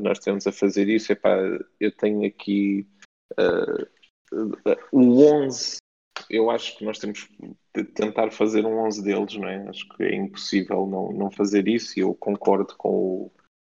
[0.00, 1.38] nós temos a fazer isso, epá,
[1.80, 2.86] eu tenho aqui
[3.32, 3.84] uh,
[4.92, 5.81] o 11
[6.28, 7.28] eu acho que nós temos
[7.74, 9.68] de tentar fazer um 11 deles, não é?
[9.68, 13.32] Acho que é impossível não, não fazer isso e eu concordo com o.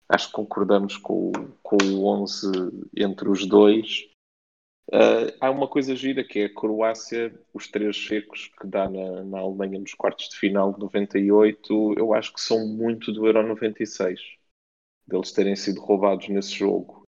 [0.07, 1.31] Acho que concordamos com,
[1.63, 2.51] com o 11
[2.95, 4.07] entre os dois.
[4.88, 9.23] Uh, há uma coisa gira que é a Croácia, os três secos que dá na,
[9.23, 13.47] na Alemanha nos quartos de final de 98, eu acho que são muito do Euro
[13.47, 14.21] 96,
[15.07, 17.05] deles terem sido roubados nesse jogo.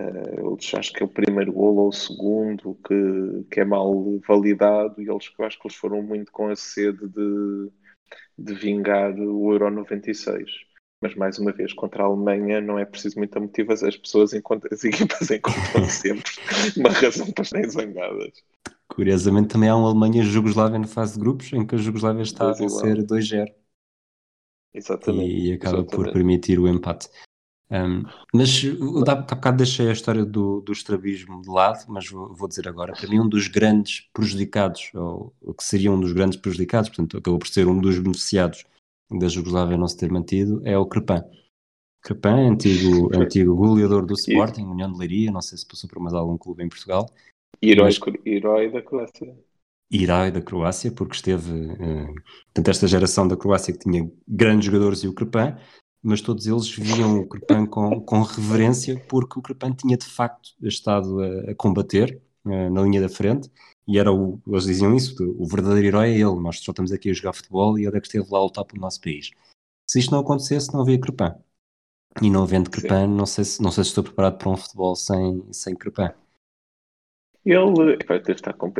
[0.00, 3.92] Uh, eles acho que é o primeiro golo ou o segundo que, que é mal
[4.26, 7.70] validado e eles eu acho que eles foram muito com a sede de,
[8.38, 10.68] de vingar o Euro 96.
[11.00, 13.88] Mas mais uma vez, contra a Alemanha não é preciso muita motivação.
[13.88, 16.30] As pessoas encontram, as equipas encontram sempre
[16.76, 18.42] uma razão para estarem zangadas.
[18.88, 22.54] Curiosamente também há uma Alemanha-Jugoslávia na fase de grupos em que a Jugoslávia está a
[22.54, 23.52] ser 2-0.
[24.74, 25.30] Exatamente.
[25.30, 26.04] E acaba Exatamente.
[26.04, 27.08] por permitir o empate.
[27.70, 28.02] Um,
[28.32, 28.62] mas
[29.06, 32.94] há bocado deixei a história do, do estrabismo de lado, mas vou, vou, dizer agora,
[32.94, 37.18] para mim um dos grandes prejudicados, ou o que seria um dos grandes prejudicados, portanto
[37.18, 38.64] acabou por ser um dos beneficiados
[39.10, 41.24] da Jugoslávia não se ter mantido, é o Crepan.
[42.02, 46.14] Crepan, antigo, antigo goleador do Sporting, União de Leiria, não sei se passou por mais
[46.14, 47.06] algum clube em Portugal.
[47.62, 49.36] Herói, mas, herói da Croácia.
[49.90, 52.14] Herói da Croácia, porque esteve, uh,
[52.46, 55.58] portanto esta geração da Croácia que tinha grandes jogadores e o Crepan,
[56.02, 60.50] mas todos eles viam o Crepan com, com reverência porque o Crepan tinha de facto
[60.62, 63.50] estado a, a combater uh, na linha da frente
[63.86, 67.10] e era o, eles diziam isso, o verdadeiro herói é ele, nós só estamos aqui
[67.10, 69.30] a jogar futebol e ele é que esteve lá a lutar pelo nosso país.
[69.90, 71.34] Se isto não acontecesse, não havia Crepan.
[72.20, 74.94] E não havendo Crepan, não sei, se, não sei se estou preparado para um futebol
[74.94, 76.12] sem, sem Crepan.
[77.48, 77.96] Ele,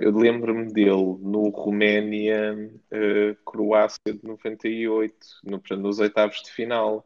[0.03, 2.55] eu lembro-me dele no Roménia,
[2.93, 5.15] uh, Croácia de 98,
[5.45, 7.03] no, nos oitavos de final.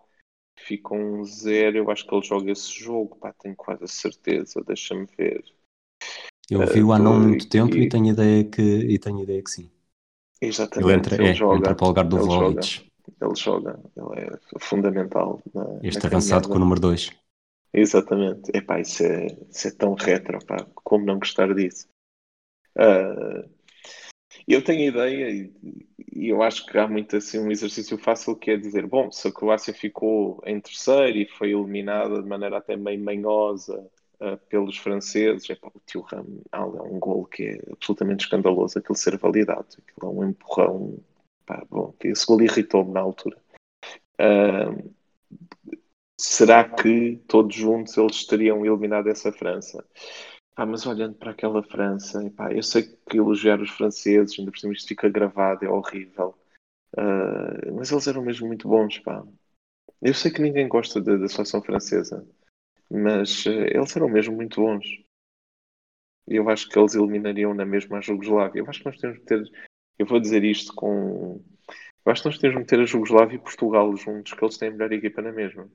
[0.58, 4.60] Fica um zero, eu acho que ele joga esse jogo, pá, tenho quase a certeza,
[4.66, 5.44] deixa-me ver.
[6.50, 9.50] Eu vi-o há não muito tempo e, e tenho ideia que e tenho ideia que
[9.50, 9.70] sim.
[10.40, 10.88] Exatamente.
[10.88, 12.90] Ele entra, ele é, joga, entra para o lugar do Vlahovic.
[13.20, 15.40] Ele joga, ele é fundamental.
[15.54, 17.21] Na, este na avançado com o número 2.
[17.72, 18.50] Exatamente.
[18.54, 20.66] Epá, isso, é, isso é tão retro, pá.
[20.74, 21.88] como não gostar disso?
[22.76, 23.48] Uh,
[24.46, 25.52] eu tenho ideia e,
[26.14, 29.28] e, eu acho que há muito assim um exercício fácil que é dizer, bom, se
[29.28, 33.78] a Croácia ficou em terceiro e foi eliminada de maneira até meio manhosa
[34.20, 38.96] uh, pelos franceses, epá, o tio Ram é um gol que é absolutamente escandaloso aquilo
[38.96, 40.98] ser validado, aquilo é um empurrão,
[41.46, 43.36] pá, bom, esse gol irritou-me na altura.
[44.20, 44.92] Uh,
[46.18, 49.84] será que todos juntos eles teriam eliminado essa França?
[50.54, 54.58] Ah, mas olhando para aquela França, epá, eu sei que elogiar os franceses, ainda por
[54.58, 56.34] cima isto fica gravado, é horrível.
[56.94, 59.24] Uh, mas eles eram mesmo muito bons, pá.
[60.00, 62.26] Eu sei que ninguém gosta da, seleção francesa,
[62.90, 64.84] mas uh, eles eram mesmo muito bons.
[66.26, 68.60] Eu acho que eles eliminariam na mesma a Jugoslávia.
[68.60, 69.42] Eu acho que nós temos que ter.
[69.98, 71.42] Eu vou dizer isto com.
[72.04, 74.68] Eu acho que nós temos que meter a Jugoslávia e Portugal juntos, que eles têm
[74.68, 75.70] a melhor equipa na mesma.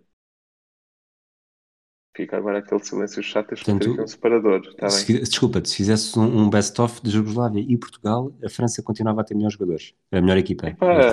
[2.17, 4.73] Fica agora aquele silêncio chato e Portanto, aqui um separador.
[4.73, 9.21] Tá se, desculpa, se fizesse um, um best-of de Jugoslávia e Portugal, a França continuava
[9.21, 9.93] a ter melhores jogadores.
[10.11, 10.65] A melhor equipa.
[10.65, 11.11] Epá,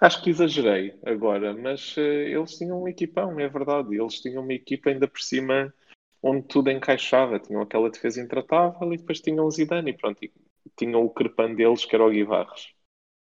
[0.00, 3.94] acho que exagerei agora, mas uh, eles tinham um equipão, é verdade.
[3.94, 5.72] Eles tinham uma equipa ainda por cima
[6.20, 7.38] onde tudo encaixava.
[7.38, 10.18] Tinham aquela defesa intratável e depois tinham o Zidane e pronto.
[10.24, 10.32] E
[10.76, 12.72] tinham o crepan deles que era o Guivarres.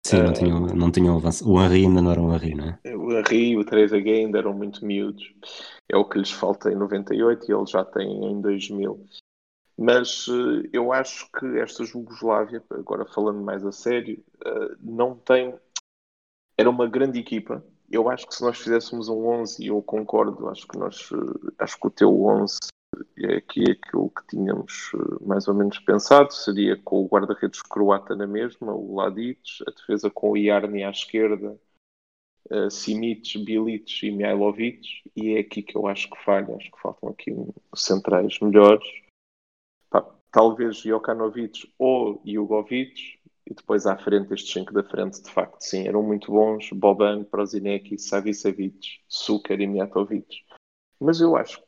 [0.05, 1.17] Sim, não tinham, não tinham.
[1.45, 2.97] O Henry ainda não era um Henry, não é?
[2.97, 5.33] O Henry e o Teresa Gay ainda eram muito miúdos.
[5.89, 9.07] É o que lhes falta em 98 e eles já têm em 2000.
[9.79, 15.55] Mas uh, eu acho que esta Jugoslávia, agora falando mais a sério, uh, não tem.
[16.59, 17.65] Era uma grande equipa.
[17.91, 21.53] Eu acho que se nós fizéssemos um 11, e eu concordo, acho que, nós, uh,
[21.59, 22.59] acho que o teu 11
[23.19, 28.15] é aqui aquilo que tínhamos eh, mais ou menos pensado, seria com o guarda-redes croata
[28.15, 31.59] na mesma, o Ladic, a defesa com o Iarni à esquerda,
[32.51, 36.81] uh, Simic, Bilic e Mihailovic, e é aqui que eu acho que falha, acho que
[36.81, 37.35] faltam aqui
[37.75, 38.85] centrais melhores.
[39.91, 45.61] Pá, talvez Jokanovic ou Jugovic, e depois à frente, estes cinco da frente, de facto,
[45.61, 46.71] sim, eram muito bons.
[46.73, 50.45] Boban, Prozinecki, Savicevic, Suker e Mijatovic.
[51.01, 51.61] Mas eu acho,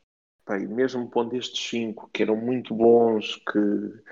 [0.47, 4.03] bem, mesmo pondo estes cinco, que eram muito bons, que,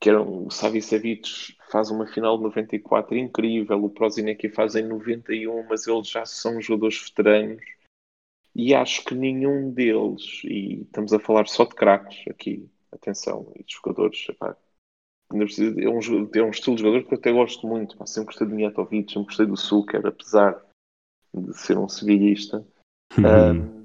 [0.00, 5.66] que eram, o Savicevic faz uma final de 94 incrível, o Prozinecki faz em 91,
[5.68, 7.62] mas eles já são jogadores veteranos.
[8.54, 13.62] E acho que nenhum deles, e estamos a falar só de craques aqui, atenção, e
[13.62, 14.56] de jogadores, epá,
[15.30, 17.96] é um, é um estilo de jogador que eu até gosto muito.
[17.96, 18.06] Pá.
[18.06, 20.64] Sempre gostei de Mijatovic, sempre gostei do Suker, apesar
[21.34, 22.66] de ser um sevilhista.
[23.16, 23.74] Uhum.
[23.74, 23.77] Um,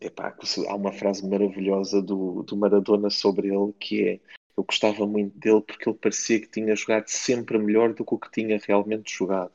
[0.00, 0.36] epá,
[0.68, 4.20] há uma frase maravilhosa do, do Maradona sobre ele que é
[4.56, 8.18] eu gostava muito dele porque ele parecia que tinha jogado sempre melhor do que o
[8.18, 9.52] que tinha realmente jogado.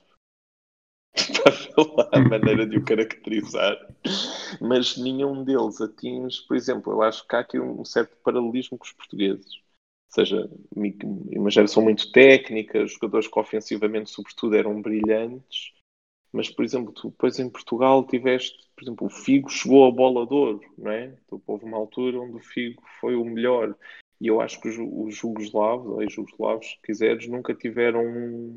[1.96, 3.76] Para a maneira de o caracterizar.
[4.62, 8.86] Mas nenhum deles atinge, por exemplo, eu acho que há aqui um certo paralelismo com
[8.86, 9.62] os portugueses
[10.14, 15.74] seja, uma geração muito técnica, jogadores que ofensivamente, sobretudo, eram brilhantes.
[16.34, 20.26] Mas, por exemplo, tu depois em Portugal tiveste, por exemplo, o Figo chegou a bola
[20.26, 21.16] de ouro, não é?
[21.26, 23.76] Então, houve uma altura onde o Figo foi o melhor.
[24.20, 28.56] E eu acho que os, os jugoslavos, ou ex-jugoslavos, se quiseres, nunca tiveram um,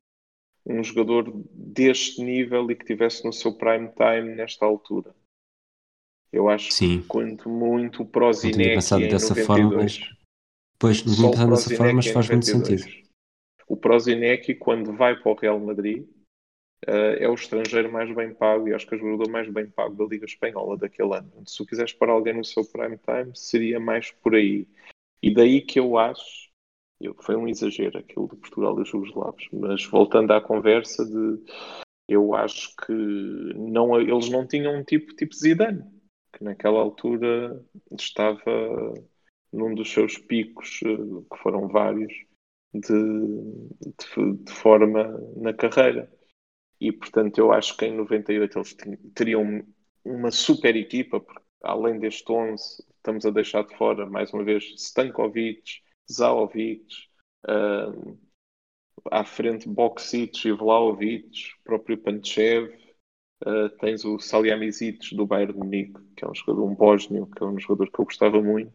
[0.64, 5.14] um jogador deste nível e que tivesse no seu prime time nesta altura.
[6.32, 7.02] Eu acho Sim.
[7.02, 10.16] que quanto muito o Prozinec em dessa 92, forma, mas
[10.78, 12.84] Pois, não pensar dessa forma, mas faz muito sentido.
[13.66, 16.06] O Prozinecki, quando vai para o Real Madrid,
[16.88, 19.66] uh, é o estrangeiro mais bem pago e acho que é o jogador mais bem
[19.66, 21.30] pago da Liga Espanhola daquele ano.
[21.46, 24.66] Se tu quiseres parar alguém no seu prime time, seria mais por aí.
[25.22, 26.50] E daí que eu acho,
[27.00, 31.42] eu, foi um exagero aquilo de Portugal e os Jugoslavos, mas voltando à conversa de
[32.08, 35.82] eu acho que não, eles não tinham um tipo tipo Zidane,
[36.32, 37.60] que naquela altura
[37.98, 38.94] estava
[39.52, 42.12] num dos seus picos, eh, que foram vários,
[42.72, 42.92] de,
[44.14, 46.10] de, de, forma na carreira.
[46.80, 48.76] E, portanto, eu acho que em 98 eles
[49.14, 49.62] teriam
[50.04, 54.64] uma super equipa, porque além deste 11, estamos a deixar de fora, mais uma vez,
[54.76, 56.86] Stankovic, Zaovic,
[57.48, 58.18] uh,
[59.10, 62.72] à frente Boksic e Vlaovic, próprio Panchev,
[63.44, 67.42] uh, tens o Salihamidzic do Bayern de Munique, que é um jogador, um bósnio, que
[67.42, 68.72] é um jogador que eu gostava muito,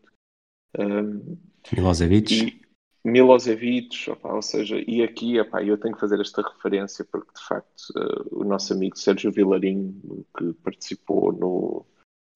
[0.77, 1.37] um,
[1.71, 2.60] Milosevic.
[3.03, 7.43] Milosevic, opa, ou seja, e aqui opa, eu tenho que fazer esta referência porque de
[7.43, 9.99] facto uh, o nosso amigo Sérgio Vilarim,
[10.37, 11.85] que participou no,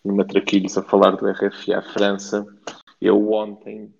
[0.03, 2.45] no Matraquilhos a falar do RFA França,
[2.99, 3.93] eu ontem,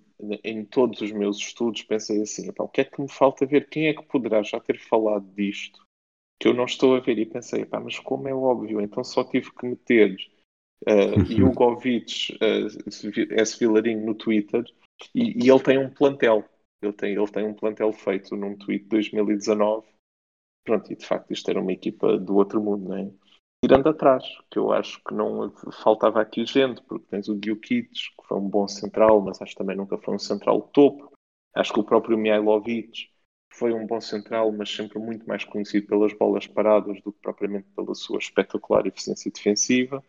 [0.43, 3.69] em todos os meus estudos, pensei assim: opa, o que é que me falta ver?
[3.69, 5.85] Quem é que poderá já ter falado disto?
[6.39, 9.23] Que eu não estou a ver, e pensei, opa, mas como é óbvio, então só
[9.23, 10.17] tive que meter
[10.87, 13.59] uh, Jugovic, uh, S.
[13.59, 14.65] Vilarinho no Twitter,
[15.13, 16.43] e, e, ele tem um plantel.
[16.81, 19.87] Ele tem, ele tem um plantel feito num tweet de 2019.
[20.63, 23.11] Pronto, e de facto isto era uma equipa do outro mundo, não é?
[23.63, 25.51] Tirando atrás, que eu acho que não
[25.83, 29.57] faltava aqui gente, porque tens o Djukic, que foi um bom central, mas acho que
[29.57, 31.11] também nunca foi um central topo.
[31.55, 33.09] Acho que o próprio Mihailovic
[33.51, 37.67] foi um bom central, mas sempre muito mais conhecido pelas bolas paradas do que propriamente
[37.75, 40.03] pela sua espetacular eficiência defensiva.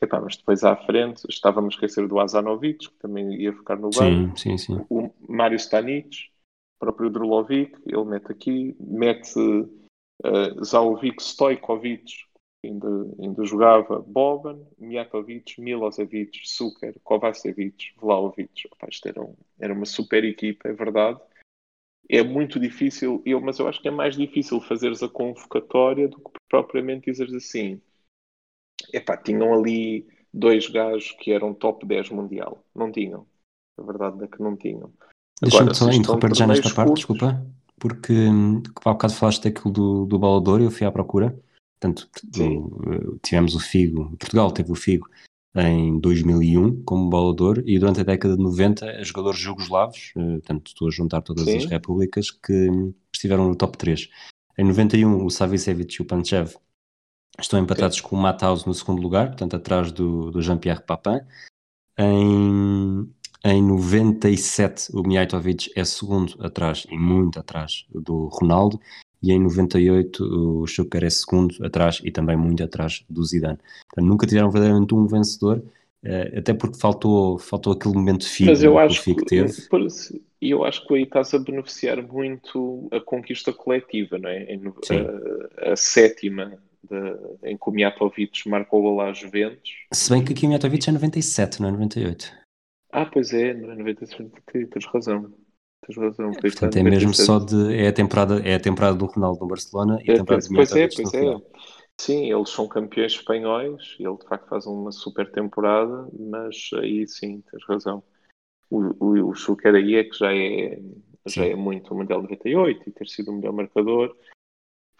[0.00, 3.90] Epá, mas depois à frente estávamos a esquecer do Azanovic, que também ia ficar no
[3.90, 4.38] banco.
[4.38, 4.86] Sim, sim, sim.
[4.88, 6.30] O Mário Stanic,
[6.76, 12.12] o próprio Drulovic, ele mete aqui, mete uh, Zaovic, Stojkovic,
[12.64, 12.88] ainda,
[13.20, 18.66] ainda jogava Boban, Mijatovic, Milosevic, Suker, Kovacevic, Vlaovic.
[18.66, 21.20] Epá, isto era, um, era uma super equipa, é verdade.
[22.08, 26.18] É muito difícil, eu, mas eu acho que é mais difícil fazeres a convocatória do
[26.18, 27.80] que propriamente dizeres assim
[28.92, 32.64] epá, tinham ali dois gajos que eram top 10 mundial.
[32.74, 33.26] Não tinham.
[33.78, 34.92] A verdade é que não tinham.
[35.40, 37.44] Deixa-me só interromper já nesta parte, curtos, desculpa,
[37.78, 41.36] porque hum, há bocado falaste daquilo do, do Balador e eu fui à procura.
[41.80, 45.08] Portanto, do, tivemos o Figo, Portugal teve o Figo
[45.54, 50.88] em 2001 como balador e durante a década de 90 jogadores jugoslavos, eh, portanto estou
[50.88, 51.56] a juntar todas Sim.
[51.56, 54.08] as repúblicas que hum, estiveram no top 3.
[54.58, 56.54] Em 91 o Savicevic e o Panchev
[57.38, 58.10] Estão empatados okay.
[58.10, 61.20] com o Matthaus no segundo lugar, portanto atrás do, do Jean-Pierre Papin.
[61.98, 63.08] Em,
[63.44, 68.80] em 97 o Mijatovic é segundo atrás e muito atrás do Ronaldo
[69.22, 73.58] e em 98 o Schuker é segundo atrás e também muito atrás do Zidane.
[73.88, 75.62] Portanto, nunca tiveram verdadeiramente um vencedor,
[76.02, 79.52] eh, até porque faltou, faltou aquele momento FIG Mas eu acho que o FIG teve.
[80.40, 84.48] E eu acho que aí estás a beneficiar muito a conquista coletiva, não é?
[84.50, 89.70] A, a sétima de, em que o Mijatovic marcou o gol às Juventus.
[89.92, 92.32] Se bem que aqui o Mijatovic é 97, não é 98.
[92.90, 94.30] Ah, pois é, não é 96,
[94.70, 95.32] tens razão.
[95.86, 96.30] Tens razão.
[96.32, 97.74] Portanto, é mesmo só de.
[97.74, 100.48] É a temporada, é a temporada do Ronaldo no Barcelona e a É, temporada pois,
[100.48, 101.18] de pois é, Miatovic pois é.
[101.18, 101.42] final.
[102.00, 107.06] Sim, eles são campeões espanhóis e ele de facto faz uma super temporada, mas aí
[107.06, 108.02] sim, tens razão.
[108.70, 110.80] O, o, o Chuker aí é que já é,
[111.26, 111.50] já Sim.
[111.50, 114.16] é muito o Mundial 98 e ter sido o melhor marcador.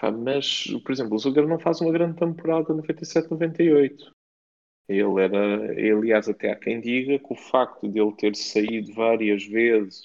[0.02, 4.10] Pá, mas, por exemplo, o Zuger não faz uma grande temporada 97-98.
[4.88, 9.46] Ele era, aliás, até há quem diga que o facto de ele ter saído várias
[9.46, 10.02] vezes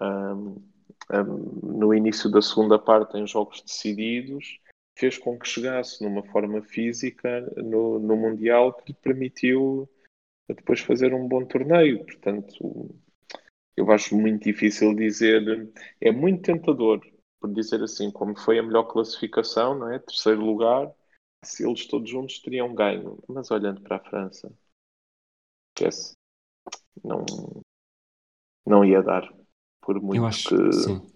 [0.00, 0.56] ahm,
[1.10, 4.58] ahm, no início da segunda parte em jogos decididos
[4.98, 9.86] fez com que chegasse numa forma física no, no Mundial que lhe permitiu
[10.48, 12.06] depois fazer um bom torneio.
[12.06, 12.94] Portanto,
[13.76, 17.00] eu acho muito difícil dizer, é muito tentador,
[17.40, 19.98] por dizer assim, como foi a melhor classificação, não é?
[19.98, 20.92] Terceiro lugar,
[21.42, 23.18] se eles todos juntos teriam ganho.
[23.26, 24.52] Mas olhando para a França,
[25.74, 26.14] esquece,
[27.02, 27.24] não,
[28.66, 29.28] não ia dar.
[29.80, 30.72] Por muito Eu acho que.
[30.72, 31.10] sim.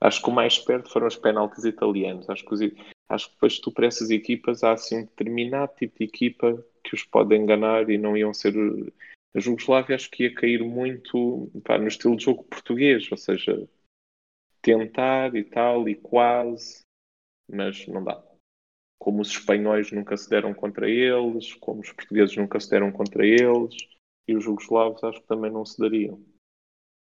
[0.00, 2.28] Acho que o mais perto foram os penaltis italianos.
[2.28, 2.60] Acho que, os,
[3.08, 6.94] acho que depois tu para essas equipas há assim um determinado tipo de equipa que
[6.94, 8.52] os pode enganar e não iam ser.
[9.34, 13.66] A Jugoslávia acho que ia cair muito pá, no estilo de jogo português, ou seja,
[14.62, 16.82] tentar e tal e quase,
[17.50, 18.22] mas não dá.
[18.98, 23.26] Como os espanhóis nunca se deram contra eles, como os portugueses nunca se deram contra
[23.26, 23.74] eles,
[24.28, 26.24] e os jugoslavos acho que também não se dariam.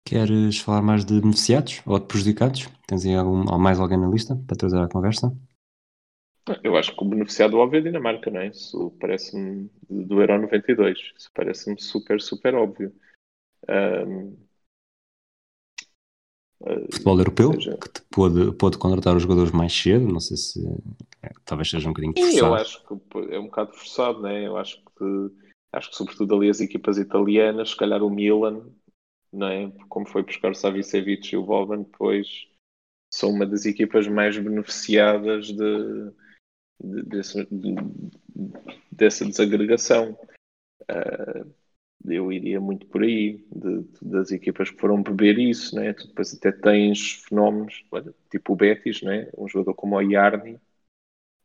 [0.07, 2.67] Queres falar mais de beneficiados ou de prejudicados?
[2.87, 5.31] Tens aí algum, ou mais alguém na lista para trazer à conversa?
[6.63, 8.47] Eu acho que o beneficiado óbvio é a Dinamarca, não é?
[8.47, 10.97] Isso parece-me do Euro 92.
[11.15, 12.91] Isso parece-me super, super óbvio.
[13.69, 14.35] Um,
[16.91, 20.59] Futebol europeu, seja- que pôde, pôde contratar os jogadores mais cedo, não sei se
[21.23, 22.55] é, talvez seja um bocadinho Sim, eu forçado.
[22.55, 24.45] acho que é um bocado forçado, né?
[24.45, 25.31] Eu acho que
[25.71, 28.65] acho que sobretudo ali as equipas italianas, se calhar o Milan,
[29.31, 29.71] não é?
[29.87, 32.47] Como foi buscar o Savicevic e o Boban, depois
[33.13, 36.11] são uma das equipas mais beneficiadas de,
[36.83, 37.75] de- desse- de-
[38.91, 40.17] dessa desagregação.
[40.89, 41.45] Ah,
[42.05, 45.93] eu iria muito por aí, de- de- das equipas que foram beber isso, né?
[45.93, 49.29] Tu depois até tens fenómenos, olha, tipo o Betis, né?
[49.37, 50.59] Um jogador como o Yarni,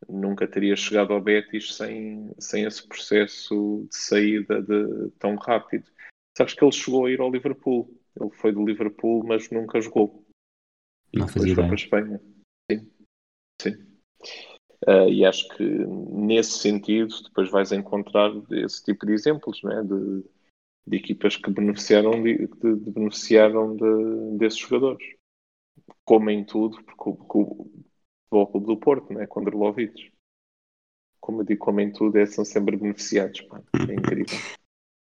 [0.07, 5.89] nunca teria chegado ao Betis sem, sem esse processo de saída de, tão rápido.
[6.37, 7.89] Sabes que ele chegou a ir ao Liverpool.
[8.19, 10.25] Ele foi do Liverpool, mas nunca jogou.
[11.13, 12.21] E Não depois foi para a Espanha.
[12.71, 12.91] Sim,
[13.61, 13.87] sim.
[14.87, 19.83] Ah, e acho que nesse sentido depois vais encontrar esse tipo de exemplos, não é?
[19.83, 20.23] De,
[20.87, 25.05] de equipas que beneficiaram, de, de- de beneficiaram de- desses jogadores.
[26.03, 27.39] Como em tudo, porque o, porque
[28.31, 29.27] o Clube do Porto, não é?
[29.27, 30.11] Com Drlovic.
[31.19, 33.41] Como eu digo, como em tudo, é, são sempre beneficiados.
[33.41, 33.61] pá.
[33.89, 34.37] É incrível.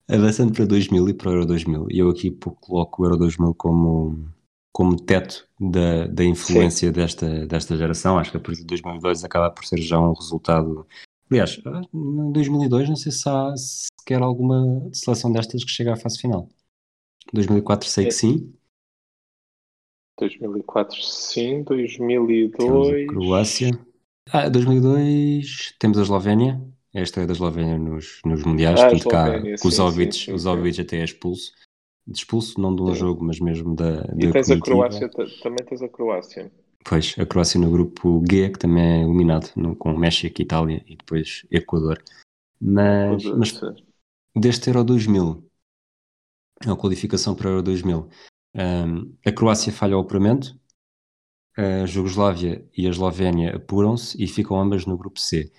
[0.08, 3.52] Avançando para 2000 e para o Euro 2000, e eu aqui coloco o Euro 2000
[3.54, 4.28] como,
[4.72, 8.16] como teto da, da influência desta, desta geração.
[8.18, 10.86] Acho que a partir de 2002 acaba por ser já um resultado.
[11.30, 11.60] Aliás,
[11.92, 16.48] em 2002 não sei se há sequer alguma seleção destas que chega à fase final.
[17.32, 18.12] 2004 sei que É.
[18.14, 18.54] sim,
[20.18, 23.06] 2004 sim, temos a 2002.
[23.08, 23.70] Croácia.
[24.32, 26.60] Ah, 2002 temos a Eslovénia,
[26.94, 29.76] é a estreia da Eslovénia nos, nos Mundiais, Ah, a portanto cá com o sim,
[29.76, 30.44] Zovic, sim, sim, o sim.
[30.44, 31.52] Zovic até é expulso.
[32.08, 33.00] Expulso não de um Sim.
[33.00, 34.60] jogo, mas mesmo da, E da tens a comitiva.
[34.60, 36.52] Croácia, ta- também tens a Croácia.
[36.88, 40.96] Pois, a Croácia no grupo G, que também é eliminado, no- com México, Itália e
[40.96, 42.02] depois Equador.
[42.60, 43.60] Mas, mas
[44.34, 45.50] deste Euro 2000,
[46.66, 48.08] a qualificação para o Euro 2000,
[48.54, 50.58] hum, a Croácia falha o apuramento,
[51.56, 55.52] a Jugoslávia e a Eslovénia apuram-se e ficam ambas no grupo C.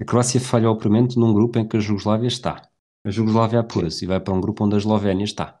[0.00, 2.68] A Croácia falha o apuramento num grupo em que a Jugoslávia está.
[3.06, 5.60] A Jugoslávia apura-se e vai para um grupo onde a Eslovénia está.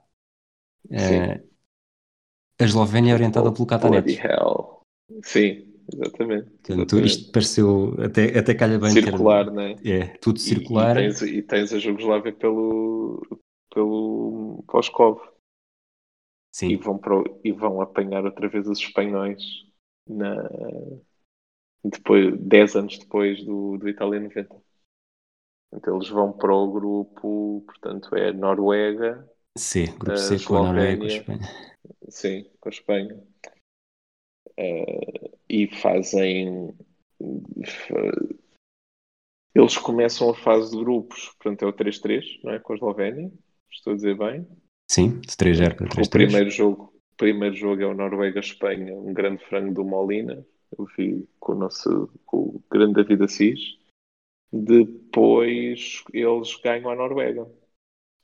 [0.90, 1.44] Eh,
[2.60, 4.18] a Eslovénia é orientada pelo Bloody Catanetes.
[4.18, 4.83] hell.
[5.24, 6.50] Sim, exatamente.
[6.62, 7.00] Portanto, exatamente.
[7.00, 9.80] isto pareceu até, até calha bem Circular, não é?
[9.84, 10.80] É, tudo E- circular.
[10.80, 13.22] E, tens, e tens a Jugoslávia pelo,
[13.74, 14.64] pelo.
[16.66, 19.42] E Sim, vão, para e vão apanhar outra vez os espanhóis
[20.06, 20.34] na,
[21.84, 24.56] depois, 10 anos depois do, do Itália 90.
[25.72, 29.28] Então eles vão para o grupo, portanto é Noruega,
[29.58, 31.08] C, grupo C com a Noruega e com a.
[31.08, 31.48] Espanha.
[32.10, 33.22] sim, com a Espanha.
[34.56, 36.74] Eh, e fazem.
[37.66, 38.34] fa-
[39.54, 42.58] Eles começam a fase de grupos, portanto é o 3-3, não é?
[42.58, 43.30] Com a Eslovénia,
[43.70, 44.46] estou a dizer bem.
[44.90, 46.08] Sim, de 3-0 para O 3-3.
[46.10, 50.44] primeiro jogo, o primeiro jogo é o Noruega-Espanha, um grande frango do Molina.
[50.76, 53.78] Eu vi com o nosso com o grande David Assis.
[54.52, 57.48] Depois eles ganham a Noruega.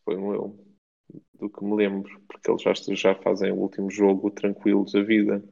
[0.05, 0.67] Foi um eu.
[1.35, 5.43] do que me lembro, porque eles já, já fazem o último jogo tranquilos da vida.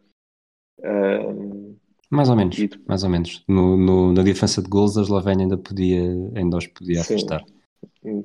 [0.81, 1.77] Um,
[2.11, 2.57] mais ou menos,
[2.87, 3.45] mais ou menos.
[3.47, 6.03] No, no, na diferença de gols, a Eslovénia ainda podia,
[6.35, 7.45] ainda os podia sim, afastar.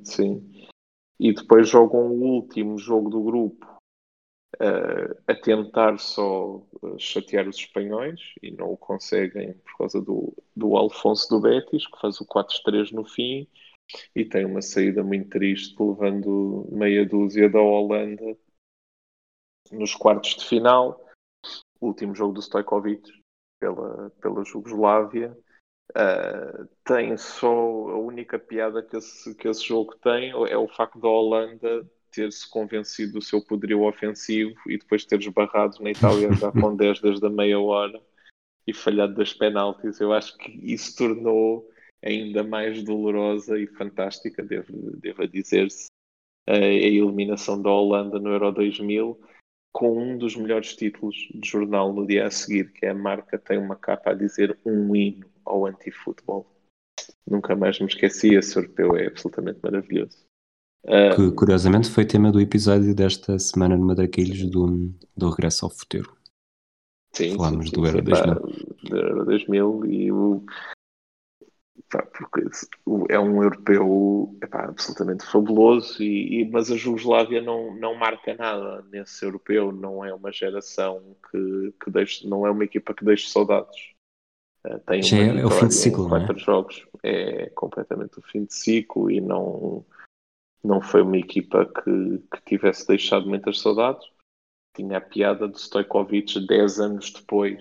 [0.03, 0.67] Sim.
[1.19, 3.65] E depois jogam o último jogo do grupo
[4.55, 10.33] uh, a tentar só uh, chatear os espanhóis e não o conseguem por causa do,
[10.55, 13.47] do Alfonso do Betis, que faz o 4-3 no fim
[14.15, 18.37] e tem uma saída muito triste, levando meia dúzia da Holanda
[19.71, 21.02] nos quartos de final.
[21.83, 23.11] O último jogo do Stojkovic
[23.59, 25.37] pela, pela Jugoslávia.
[25.91, 30.97] Uh, tem só a única piada que esse, que esse jogo tem é o facto
[30.97, 36.51] da Holanda ter-se convencido do seu poderio ofensivo e depois ter esbarrado na Itália já
[36.57, 38.01] com 10 desde a meia hora
[38.65, 39.99] e falhado das penaltis.
[39.99, 41.69] Eu acho que isso tornou
[42.01, 45.87] ainda mais dolorosa e fantástica, devo, devo dizer-se,
[46.47, 49.19] a eliminação da Holanda no Euro 2000
[49.73, 53.39] com um dos melhores títulos de jornal no dia a seguir, que é a marca
[53.39, 56.47] tem uma capa a dizer um hino ao anti-futebol.
[57.27, 60.17] Nunca mais me esqueci, esse europeu é absolutamente maravilhoso.
[60.85, 65.71] Que ah, curiosamente foi tema do episódio desta semana no Madraquilhos do, do Regresso ao
[65.71, 66.15] Futuro.
[67.15, 68.35] Sim, Falámos sim, sim, do Euro 2000.
[68.89, 70.45] Do Euro 2000 e o,
[71.89, 72.43] porque
[73.09, 78.83] é um europeu epá, absolutamente fabuloso, e, e, mas a Jugoslávia não, não marca nada
[78.91, 83.29] nesse europeu, não é uma geração que, que deixe, não é uma equipa que deixe
[83.29, 83.93] saudades.
[84.65, 86.39] Uh, tem uma é, o fim de ciclo, quatro é?
[86.39, 89.85] jogos, é completamente o fim de ciclo e não,
[90.63, 94.07] não foi uma equipa que, que tivesse deixado muitas saudades.
[94.75, 97.59] Tinha a piada de Stojkovic 10 anos depois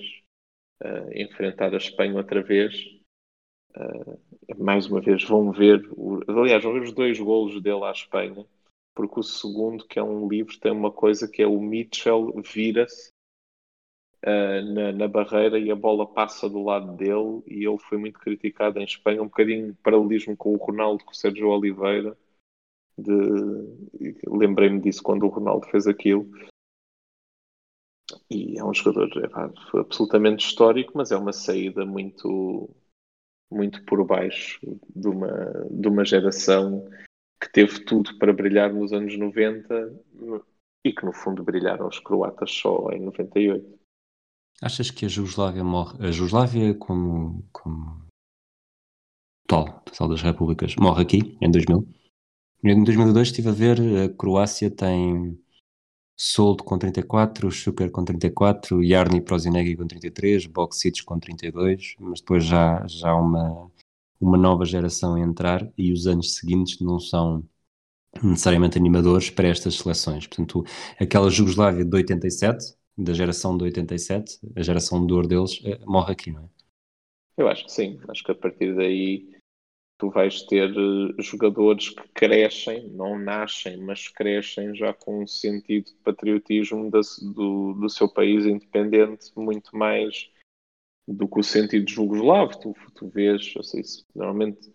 [0.83, 3.02] uh, enfrentar a Espanha outra vez
[3.77, 4.19] Uh,
[4.63, 5.83] mais uma vez vão ver,
[6.29, 8.47] aliás, vão ver os dois golos dele à Espanha,
[8.95, 13.11] porque o segundo, que é um livro, tem uma coisa que é o Mitchell vira-se
[14.25, 18.19] uh, na, na, barreira e a bola passa do lado dele e ele foi muito
[18.19, 22.17] criticado em Espanha, um bocadinho paralelismo com o Ronaldo, com o Sérgio Oliveira.
[24.27, 26.29] Lembrei-me disso quando o Ronaldo fez aquilo.
[28.29, 32.69] E é um jogador é, absolutamente histórico, mas é uma saída muito
[33.53, 34.61] muito por baixo
[34.95, 36.89] de uma, de uma geração
[37.41, 39.93] que teve tudo para brilhar nos anos 90
[40.85, 43.79] e que no fundo brilharam os croatas só em 98.
[44.63, 46.07] Achas que a Jugoslávia morre?
[46.07, 48.07] A Jugoslávia como, como
[49.47, 51.87] total, das repúblicas, morre aqui em 2000?
[52.65, 55.37] Em 2002 estive a ver, a Croácia tem
[56.17, 62.45] Sold com 34, Schuker com 34, Yarni Prozinegi com 33, Boxic com 32, mas depois
[62.45, 63.71] já, já uma,
[64.21, 67.45] uma nova geração a entrar e os anos seguintes não são
[68.23, 70.27] necessariamente animadores para estas seleções.
[70.27, 70.65] Portanto,
[71.01, 76.13] aquela Jugoslávia de 87, da geração de 87, a geração de ouro deles, eh, morre
[76.13, 76.49] aqui, não é?
[77.37, 77.99] Eu acho que sim.
[78.09, 79.32] Acho que a partir daí
[80.03, 85.93] tu vais ter eh, jogadores que crescem, não nascem, mas crescem já com um sentido
[85.93, 86.99] de patriotismo da,
[87.33, 90.29] do, do seu país independente muito mais
[91.07, 92.59] do que o sentido jugoslavo.
[92.59, 94.73] Tu, tu vês, sei se normalmente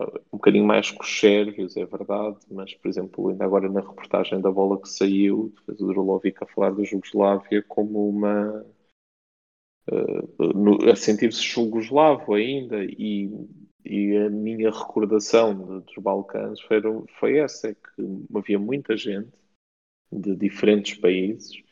[0.00, 3.80] eh, um bocadinho mais com os sérvios, é verdade, mas, por exemplo, ainda agora na
[3.80, 8.64] reportagem da bola que saiu, fez o Drulovic a falar da Jugoslávia como uma.
[9.88, 13.30] Uh, no, a sentir-se jugoslavo ainda e
[13.86, 16.82] e a minha recordação dos Balcãs foi,
[17.18, 19.30] foi essa, que havia muita gente
[20.10, 21.62] de diferentes países.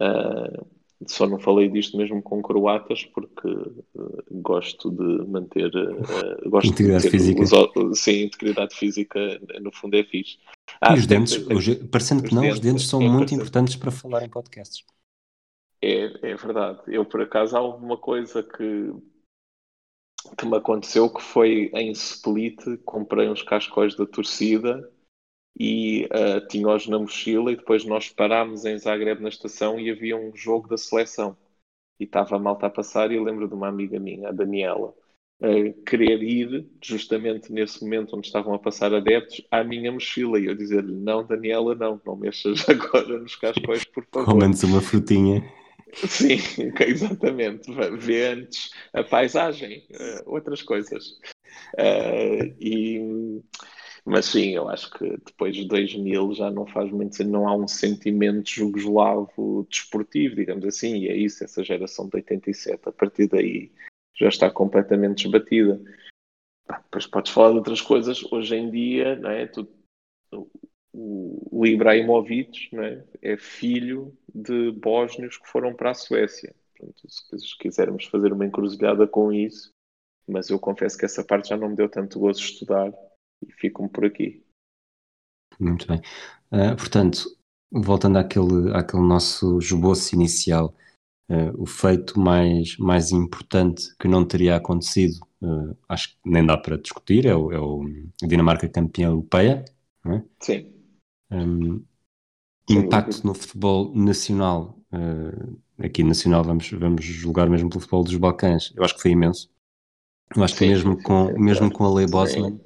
[0.00, 0.66] Uh,
[1.06, 7.04] só não falei disto mesmo com croatas porque uh, gosto de manter uh, gosto integridade
[7.04, 7.42] de física.
[7.42, 10.38] Os, sim, integridade física no fundo é fixe.
[10.80, 11.38] Ah, e os dentes,
[11.90, 14.84] parecendo que não, dentes, os dentes são é muito importantes para falar em podcasts.
[15.80, 16.80] É, é verdade.
[16.88, 18.92] Eu, por acaso, há alguma coisa que
[20.36, 24.88] que me aconteceu que foi em Split, comprei uns cascóis da torcida
[25.58, 30.16] e uh, tinha-os na mochila e depois nós parámos em Zagreb na estação e havia
[30.16, 31.36] um jogo da seleção
[31.98, 34.94] e estava a malta a passar e eu lembro de uma amiga minha, a Daniela,
[35.42, 40.46] uh, querer ir justamente nesse momento onde estavam a passar adeptos à minha mochila e
[40.46, 44.32] eu dizer-lhe, não Daniela, não, não mexas agora nos cascóis por favor.
[44.32, 45.42] Comentes uma frutinha.
[45.94, 46.38] Sim,
[46.86, 47.70] exatamente.
[47.96, 51.18] Vê antes a paisagem, uh, outras coisas.
[51.74, 53.42] Uh, e,
[54.04, 57.54] mas sim, eu acho que depois de 2000 já não faz muito sentido, não há
[57.54, 63.28] um sentimento jugoslavo desportivo, digamos assim, e é isso, essa geração de 87, a partir
[63.28, 63.70] daí
[64.14, 65.80] já está completamente desbatida.
[66.84, 69.46] Depois podes falar de outras coisas, hoje em dia, não é?
[69.46, 69.68] Tu,
[70.92, 73.04] o, o Ibrahimovic é?
[73.22, 73.36] é?
[73.36, 76.54] filho de bósnios que foram para a Suécia.
[76.76, 79.72] Portanto, se quisermos fazer uma encruzilhada com isso,
[80.28, 82.92] mas eu confesso que essa parte já não me deu tanto gozo estudar
[83.46, 84.44] e fico-me por aqui.
[85.58, 86.00] Muito bem.
[86.52, 87.24] Uh, portanto,
[87.70, 90.74] voltando àquele, àquele nosso esboço inicial,
[91.30, 96.56] uh, o feito mais, mais importante que não teria acontecido, uh, acho que nem dá
[96.56, 97.84] para discutir, é o, é o
[98.22, 99.64] Dinamarca campeã europeia.
[100.06, 100.22] É?
[100.40, 100.72] Sim.
[101.30, 101.84] Um,
[102.68, 104.78] impacto no futebol nacional,
[105.78, 109.50] aqui nacional vamos, vamos julgar mesmo pelo futebol dos Balcãs, eu acho que foi imenso.
[110.36, 112.60] Eu acho sim, que mesmo, com, mesmo com a lei Bosman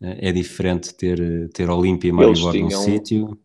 [0.00, 3.38] é diferente ter, ter Olímpia e Maribor num sítio.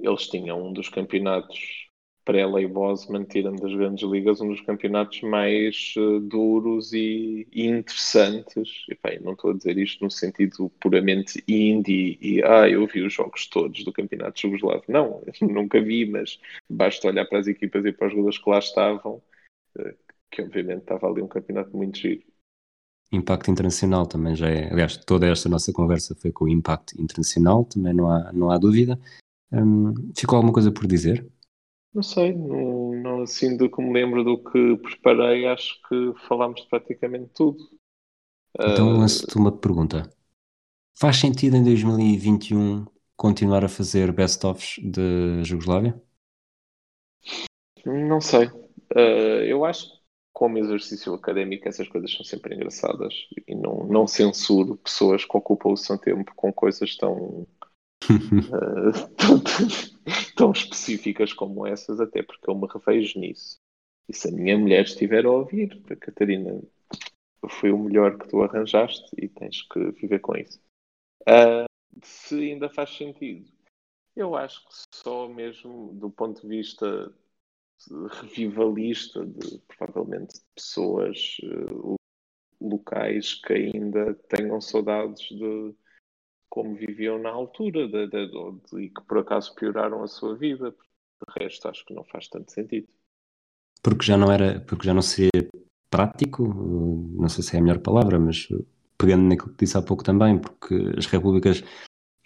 [0.00, 1.81] Eles tinham um dos campeonatos
[2.24, 8.84] pré-lei Bosman, tirando das grandes ligas, um dos campeonatos mais uh, duros e, e interessantes.
[8.88, 13.02] E, bem, não estou a dizer isto no sentido puramente indie e ah, eu vi
[13.02, 14.84] os jogos todos do campeonato jugoslavo.
[14.88, 18.58] Não, nunca vi, mas basta olhar para as equipas e para os jogadores que lá
[18.58, 19.22] estavam,
[19.78, 19.94] uh,
[20.30, 22.22] que obviamente estava ali um campeonato muito giro
[23.12, 24.72] impacto internacional também já é.
[24.72, 28.56] Aliás, toda esta nossa conversa foi com o impacto internacional, também não há, não há
[28.56, 28.98] dúvida.
[29.52, 31.30] Um, ficou alguma coisa por dizer?
[31.94, 36.62] Não sei, não, não, assim do que me lembro do que preparei, acho que falámos
[36.62, 37.58] de praticamente tudo.
[38.58, 38.98] Então uh...
[38.98, 40.10] lanço-te uma pergunta.
[40.98, 42.86] Faz sentido em 2021
[43.16, 46.00] continuar a fazer best-ofs de Jugoslávia?
[47.84, 48.46] Não sei.
[48.94, 49.86] Uh, eu acho
[50.32, 53.14] como exercício académico, essas coisas são sempre engraçadas
[53.46, 57.14] e não, não censuro pessoas que ocupam o seu tempo com coisas tão,
[58.08, 59.91] uh,
[60.36, 63.58] tão, específicas como essas, até porque eu me revejo nisso.
[64.08, 66.60] E se a minha mulher estiver a ouvir, a Catarina,
[67.48, 70.60] foi o melhor que tu arranjaste e tens que viver com isso.
[71.22, 71.66] Uh,
[72.02, 73.50] se ainda faz sentido.
[74.14, 77.12] Eu acho que só mesmo do ponto de vista
[78.20, 81.96] revivalista de provavelmente pessoas uh,
[82.60, 85.74] locais que ainda tenham saudades de
[86.52, 90.70] como viviam na altura de, de, de, e que por acaso pioraram a sua vida.
[90.70, 92.88] De resto, acho que não faz tanto sentido.
[93.82, 95.30] Porque já não era, porque já não seria
[95.88, 98.48] prático, não sei se é a melhor palavra, mas
[98.98, 101.64] pegando naquilo que disse há pouco também, porque as repúblicas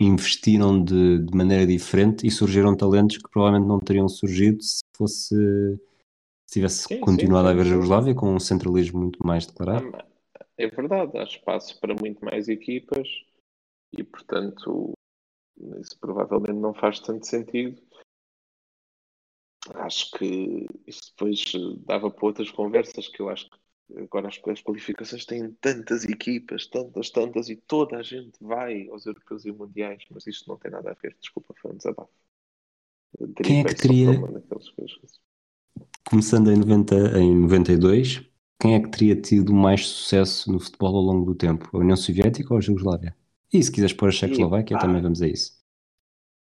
[0.01, 5.37] investiram de, de, maneira diferente e surgiram talentos que provavelmente não teriam surgido se fosse
[6.47, 9.97] se tivesse sim, continuado sim, sim, a haver Jugoslávia com um centralismo muito mais declarado.
[10.59, 13.09] É verdade, há espaço para muito mais equipas
[13.97, 14.93] e portanto
[15.81, 17.83] isso provavelmente não faz tanto sentido.
[19.75, 21.43] Acho que isso depois
[21.85, 23.59] dava para outras conversas que eu acho que
[23.95, 29.07] Agora as, as qualificações têm tantas equipas, tantas, tantas, e toda a gente vai aos
[29.07, 31.17] europeus e mundiais, mas isto não tem nada a ver.
[31.21, 32.11] Desculpa, foi um desabafo.
[33.45, 34.09] Quem é que teria.
[36.09, 38.29] Começando em, 90, em 92,
[38.61, 41.69] quem é que teria tido mais sucesso no futebol ao longo do tempo?
[41.73, 43.17] A União Soviética ou a Jugoslávia?
[43.53, 45.57] E se quiseres pôr a Checoslováquia, também vamos a isso.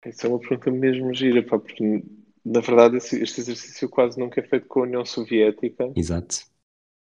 [0.07, 2.05] Isso é uma pergunta mesmo gira, pá, porque
[2.45, 5.91] na verdade este exercício quase nunca é feito com a União Soviética.
[5.97, 6.47] Exato.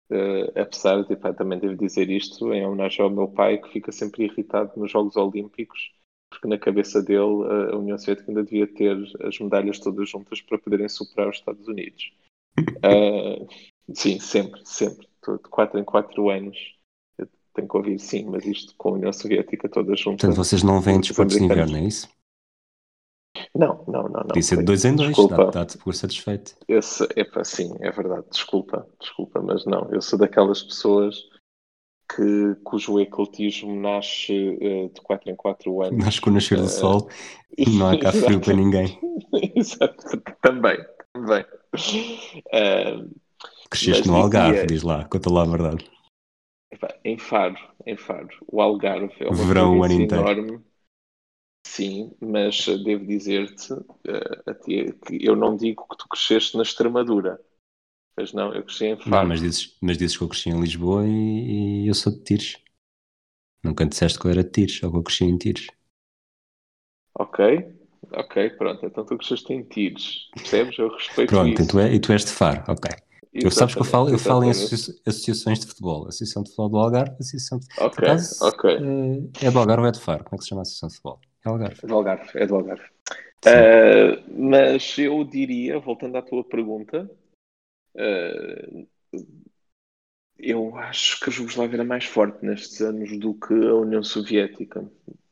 [0.09, 3.91] Uh, apesar de, pá, também devo dizer isto, em homenagem ao meu pai, que fica
[3.91, 5.91] sempre irritado nos Jogos Olímpicos,
[6.29, 10.57] porque na cabeça dele a União Soviética ainda devia ter as medalhas todas juntas para
[10.57, 12.11] poderem superar os Estados Unidos.
[12.59, 13.47] Uh,
[13.93, 15.07] sim, sempre, sempre.
[15.27, 16.76] De 4 em 4 anos
[17.57, 20.27] tenho que ouvir sim, mas isto com a União Soviética toda junta.
[20.27, 22.07] Portanto, vocês não veem desportos de inverno, é isso?
[23.53, 24.09] Não, não, não.
[24.09, 25.15] não Podia ser de dois em dois,
[25.51, 26.55] dá-te por satisfeito.
[26.67, 31.15] Esse, epa, sim, é verdade, desculpa, desculpa, mas não, eu sou daquelas pessoas
[32.15, 35.97] que, cujo ecletismo nasce uh, de 4 em 4 anos.
[36.05, 37.09] Nasce com o nascer do uh, sol
[37.57, 38.97] e não há cá frio para ninguém.
[39.55, 40.77] Exato, também,
[41.13, 41.43] também.
[42.53, 43.09] Uh,
[43.69, 45.96] Cresceste no Algarve, diz lá, conta lá a verdade.
[47.03, 48.29] Em Faro, em Faro.
[48.47, 50.63] O Algarve é uma Verão ano enorme
[51.67, 57.39] Sim, mas devo dizer-te uh, que eu não digo que tu cresceste na Extremadura.
[58.15, 59.09] Mas não, eu cresci em Faro.
[59.11, 62.23] Não, mas dizes, mas dizes que eu cresci em Lisboa e, e eu sou de
[62.23, 62.57] Tires.
[63.63, 65.67] Nunca disseste que eu era de Tires, ou que eu cresci em Tires.
[67.13, 67.39] Ok,
[68.13, 68.85] ok, pronto.
[68.85, 70.79] Então tu cresceste em Tires, percebes?
[70.79, 71.55] Eu respeito pronto, isso.
[71.55, 73.06] Pronto, tu é, e tu és de Faro, ok.
[73.39, 76.07] Tu sabes que eu falo, eu falo em associa associações de futebol.
[76.07, 77.67] Associação de Futebol do Algarve, Associação de...
[77.79, 78.45] Acaso.
[78.45, 80.23] Uh, é do Algarve ou é de Faro?
[80.23, 81.19] Como é que se chama a Associação de Futebol?
[81.23, 81.79] É do Algarve.
[81.81, 82.89] É do Algarve, é do Algarve.
[83.45, 87.09] Uh, mas eu diria, voltando à tua pergunta,
[87.95, 88.87] uh,
[90.37, 94.81] eu acho que a Jugoslávia era mais forte nestes anos do que a União Soviética.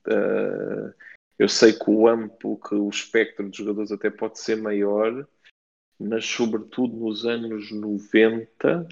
[0.08, 0.94] Uh,
[1.38, 5.28] Eu sei que o amplo, que o espectro de jogadores até pode ser maior,
[6.00, 8.88] mas sobretudo nos anos 90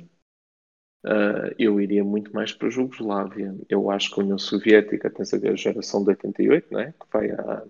[1.06, 3.56] uh, eu iria muito mais para a Jugoslávia.
[3.70, 6.92] Eu acho que a União Soviética tem a geração de 88, não é?
[6.92, 7.66] que vai à,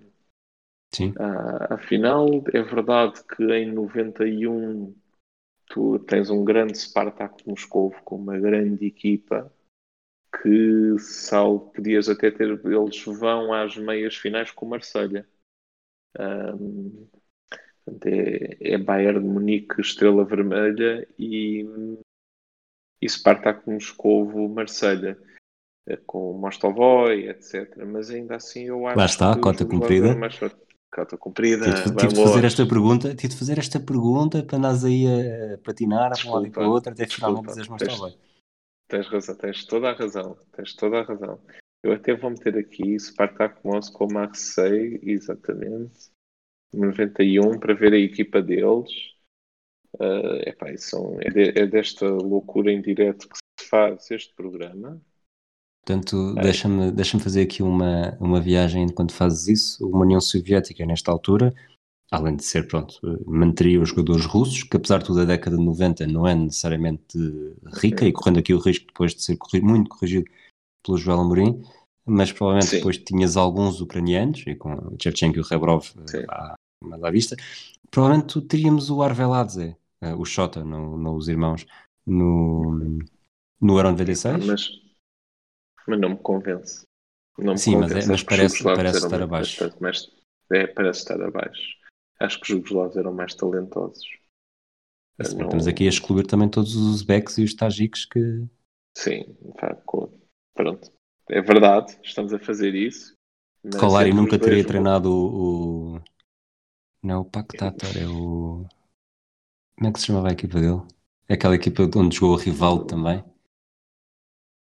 [0.94, 1.14] Sim.
[1.18, 2.28] à, à final.
[2.54, 4.96] É verdade que em 91
[5.68, 9.52] tu tens um grande Spartak Moscovo com uma grande equipa
[10.42, 15.28] que sal, podias até ter eles vão às meias finais com Marselha
[16.20, 17.08] um,
[18.06, 21.66] é, é Bayern de Munique Estrela Vermelha e,
[23.02, 25.18] e Spartak Moscovo Marselha
[25.88, 27.84] eh, com Mostovoi, etc.
[27.86, 30.16] Mas ainda assim eu acho Lá está, que cota cumprida.
[30.16, 30.40] Mais
[30.94, 31.66] cota cumprida.
[31.84, 36.12] Tive, de fazer esta pergunta, tive de fazer esta pergunta para andares aí a patinar
[36.12, 38.16] para um lado e para o outro até finalmente dizeres Mostovoi.
[38.88, 41.40] Tens razão, tens toda a razão, tens toda a razão.
[41.84, 46.13] Eu até vou meter aqui Spartak Moscow Marseille, exatamente,
[46.74, 48.92] 91, para ver a equipa deles.
[49.96, 55.00] Uh, epá, são, é, de, é, desta loucura em direto que se faz este programa.
[55.86, 56.42] Portanto, é.
[56.42, 59.88] deixa-me deixa fazer aqui uma, uma viagem enquanto fazes isso.
[59.88, 61.54] Uma União Soviética, nesta altura,
[62.10, 65.64] além de ser, pronto, manteria os jogadores russos, que apesar de tudo a década de
[65.64, 67.18] 90 não é necessariamente
[67.82, 70.26] rica, e correndo aqui o risco depois de ser corrigido, muito corrigido
[70.86, 71.64] pelo Joel Amorim,
[72.06, 72.78] mas provavelmente Sim.
[72.78, 75.86] depois tinhas alguns ucranianos, e com o Chevchenko e o Rebrov
[76.92, 77.36] à, à vista,
[77.90, 81.66] provavelmente teríamos o Arveladze, eh, o Shota, não, não os irmãos,
[82.06, 83.00] no,
[83.62, 84.46] no Euro 96.
[84.46, 84.70] Mas,
[85.88, 86.86] mas não me convence.
[87.38, 87.96] Não me Sim, convence.
[87.96, 89.64] mas, é, mas parece, parece estar abaixo.
[90.52, 91.84] é, parece estar abaixo
[92.24, 94.06] acho que os jugoslavos eram mais talentosos.
[95.22, 95.46] Sim, não...
[95.46, 98.48] Estamos aqui a excluir também todos os uzbeques e os tajiques que.
[98.98, 99.36] Sim,
[100.56, 100.92] pronto.
[101.30, 103.14] É verdade, estamos a fazer isso.
[103.80, 106.02] Colari nunca teria treinado o, o.
[107.04, 108.66] Não é o Pactator, é o.
[109.76, 110.82] Como é que se chamava a equipa dele?
[111.28, 113.24] É aquela equipa onde jogou o Rivaldo também.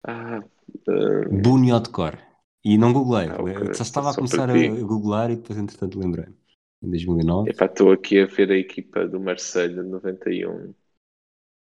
[0.07, 1.41] Ah, uh...
[1.41, 2.17] Buniotkor.
[2.63, 3.73] E não googlei, ah, okay.
[3.73, 6.35] só estava a começar a googlar e depois entretanto lembrei-me
[6.83, 7.49] em 2009.
[7.49, 10.73] Epá, estou aqui a ver a equipa do Marseille de 91.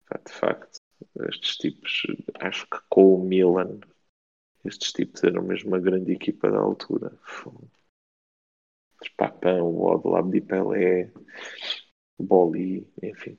[0.05, 0.79] Epá, de facto,
[1.27, 2.03] estes tipos,
[2.39, 3.77] acho que com o Milan,
[4.63, 7.11] estes tipos eram mesmo uma grande equipa da altura.
[9.09, 11.11] Papão, o Odlab de Pelé,
[12.19, 13.37] Boli, enfim.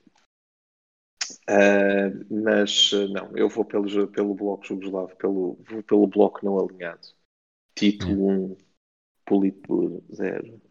[1.49, 7.07] Uh, mas não, eu vou pelo, pelo bloco jugoslavo, pelo, vou pelo bloco não alinhado.
[7.75, 8.57] Tito 1, um,
[9.25, 10.61] Politbur 0.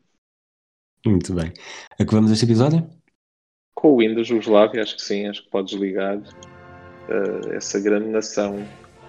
[1.07, 1.53] Muito bem.
[2.01, 2.89] Acabamos este episódio?
[3.75, 8.57] Com o Windows Jugoslávia, acho que sim, acho que podes ligar uh, essa grande nação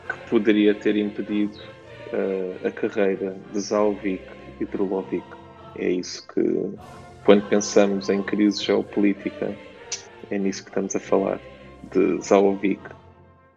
[0.07, 4.23] que poderia ter impedido uh, a carreira de Zalvik
[4.59, 5.25] e Drulovic.
[5.77, 6.73] É isso que,
[7.25, 9.55] quando pensamos em crise geopolítica,
[10.31, 11.39] é nisso que estamos a falar.
[11.91, 12.81] De Zalvik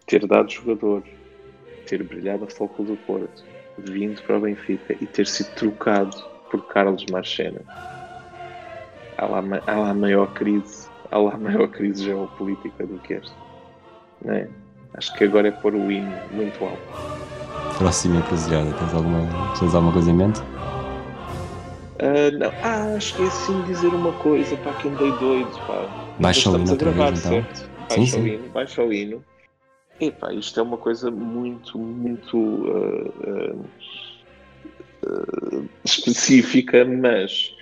[0.06, 1.02] ter dado jogador,
[1.86, 3.44] ter brilhado a foco do Porto,
[3.78, 6.16] vindo para o Benfica e ter sido trocado
[6.50, 7.60] por Carlos Marchena
[9.20, 13.34] há lá, há lá maior crise, há lá maior crise geopolítica do que esta.
[14.26, 14.48] É?
[14.94, 17.78] Acho que agora é pôr o hino muito alto.
[17.78, 20.40] Próxima encruzilhada, tens alguma, tens alguma coisa em mente?
[22.00, 22.48] Uh, não.
[22.62, 25.86] Ah, que é assim dizer uma coisa, para que andei doido, pá.
[26.18, 27.42] Baixa o hino outra gravar, vez, então.
[27.42, 27.70] Certo?
[27.90, 29.24] Baixa sim, o hino, baixa o hino.
[30.00, 33.64] Epá, isto é uma coisa muito, muito uh,
[35.04, 37.54] uh, específica, mas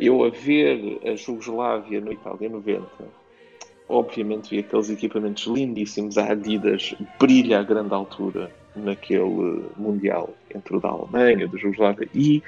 [0.00, 2.84] eu a ver a Jugoslávia no Itália 90,
[3.88, 10.80] obviamente vi aqueles equipamentos lindíssimos, a Adidas brilha a grande altura naquele Mundial entre o
[10.80, 12.42] da Alemanha, da Jugoslávia, e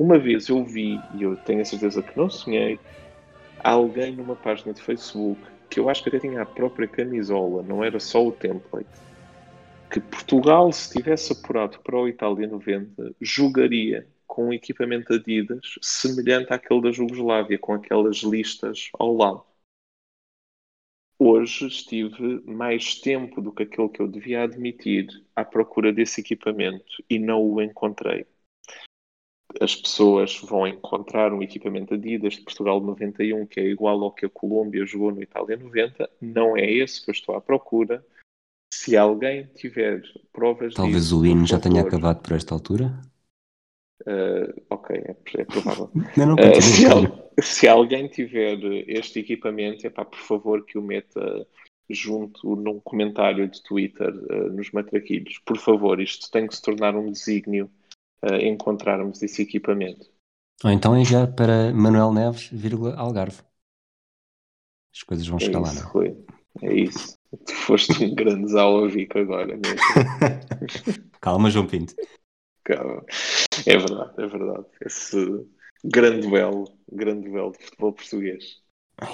[0.00, 2.80] uma vez eu vi, e eu tenho a certeza que não sonhei,
[3.62, 7.84] alguém numa página de Facebook, que eu acho que até tinha a própria camisola, não
[7.84, 8.88] era só o template,
[9.90, 16.50] que Portugal, se tivesse apurado para o Itália 90, jogaria com um equipamento Adidas semelhante
[16.50, 19.44] àquele da Jugoslávia, com aquelas listas ao lado.
[21.18, 27.04] Hoje estive mais tempo do que aquele que eu devia admitir à procura desse equipamento
[27.10, 28.24] e não o encontrei.
[29.60, 34.26] As pessoas vão encontrar um equipamento Adidas de Portugal 91 que é igual ao que
[34.26, 36.08] a Colômbia jogou no Itália 90.
[36.20, 38.04] Não é esse que eu estou à procura.
[38.72, 40.02] Se alguém tiver
[40.32, 43.00] provas Talvez disso, o hino já tenha acabado por esta altura?
[44.02, 45.90] Uh, ok, é, é provável.
[46.16, 50.78] não, não, uh, se, al se, alguém tiver este equipamento, é pá, por favor que
[50.78, 51.46] o meta
[51.90, 55.38] junto num comentário de Twitter uh, nos matraquilhos.
[55.44, 57.70] Por favor, isto tem que se tornar um desígnio
[58.24, 60.06] uh, encontrarmos esse equipamento.
[60.64, 63.42] Ou então enviar para Manuel Neves, vírgula, Algarve.
[64.94, 65.92] As coisas vão É chegar lá, isso, não é?
[65.92, 66.24] Rui.
[66.62, 67.14] É isso.
[67.46, 69.78] Tu foste um grande Zalavic agora mesmo.
[71.20, 71.94] Calma, João Pinto.
[72.64, 73.04] Cara,
[73.66, 74.66] É verdade, é verdade.
[74.84, 75.46] Esse
[75.84, 78.60] grande duelo, grande duelo de futebol português.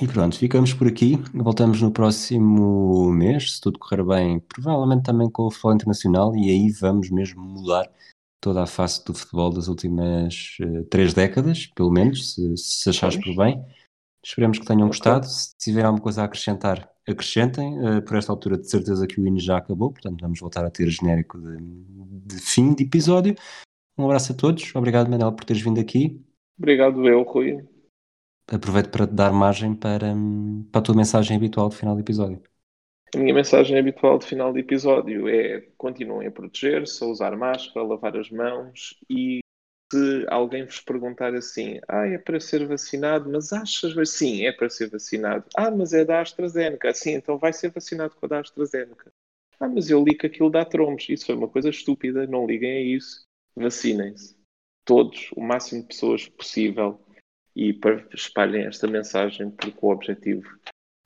[0.03, 1.17] E pronto, ficamos por aqui.
[1.33, 6.51] Voltamos no próximo mês, se tudo correr bem, provavelmente também com o futebol internacional, e
[6.51, 7.89] aí vamos mesmo mudar
[8.41, 13.17] toda a face do futebol das últimas eh, três décadas, pelo menos, se, se achares
[13.17, 13.65] por bem.
[14.25, 15.27] Esperemos que tenham gostado.
[15.27, 17.79] Se tiver alguma coisa a acrescentar, acrescentem.
[17.87, 20.71] Eh, por esta altura, de certeza que o hino já acabou, portanto, vamos voltar a
[20.71, 23.35] ter genérico de, de fim de episódio.
[23.99, 24.75] Um abraço a todos.
[24.75, 26.21] Obrigado, Manel, por teres vindo aqui.
[26.59, 27.67] Obrigado, eu, Rui.
[28.49, 32.03] Aproveito para te dar margem para, hum, para a tua mensagem habitual de final de
[32.03, 32.41] episódio.
[33.17, 37.81] A minha mensagem habitual de final de episódio é continuem a proteger-se, a usar máscara,
[37.81, 39.41] a lavar as mãos e
[39.91, 44.69] se alguém vos perguntar assim, ah, é para ser vacinado, mas achas, sim, é para
[44.69, 45.47] ser vacinado.
[45.57, 46.93] Ah, mas é da AstraZeneca.
[46.93, 49.11] Sim, então vai ser vacinado com a da AstraZeneca.
[49.59, 51.09] Ah, mas eu li que aquilo dá trombos.
[51.09, 53.25] Isso foi uma coisa estúpida, não liguem a isso.
[53.57, 54.37] Vacinem-se.
[54.85, 57.01] Todos, o máximo de pessoas possível
[57.57, 57.75] e
[58.13, 60.47] espalhem esta mensagem porque o objetivo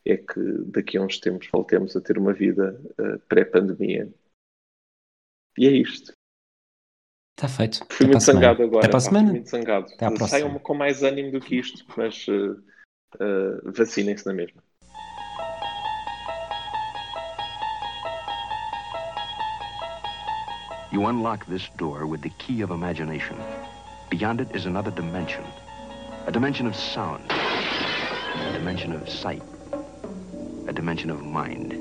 [0.05, 4.11] é que daqui a uns tempos voltemos a ter uma vida uh, pré-pandemia.
[5.57, 6.13] E é isto.
[7.37, 7.79] Está feito.
[7.89, 8.79] Fui Até muito zangado agora.
[8.79, 9.25] Até para a pá, semana.
[9.25, 9.93] fui muito zangado.
[9.93, 10.27] Até à próxima.
[10.27, 12.51] Saiam com mais ânimo do que isto, mas uh,
[13.15, 14.61] uh, vacinem-se na mesma.
[20.91, 23.37] You unlock this door with the key of imagination.
[24.09, 25.43] Beyond it is another dimension.
[26.27, 27.23] A dimension of sound.
[27.31, 29.41] A dimension of sight.
[30.67, 31.73] A dimension of mind.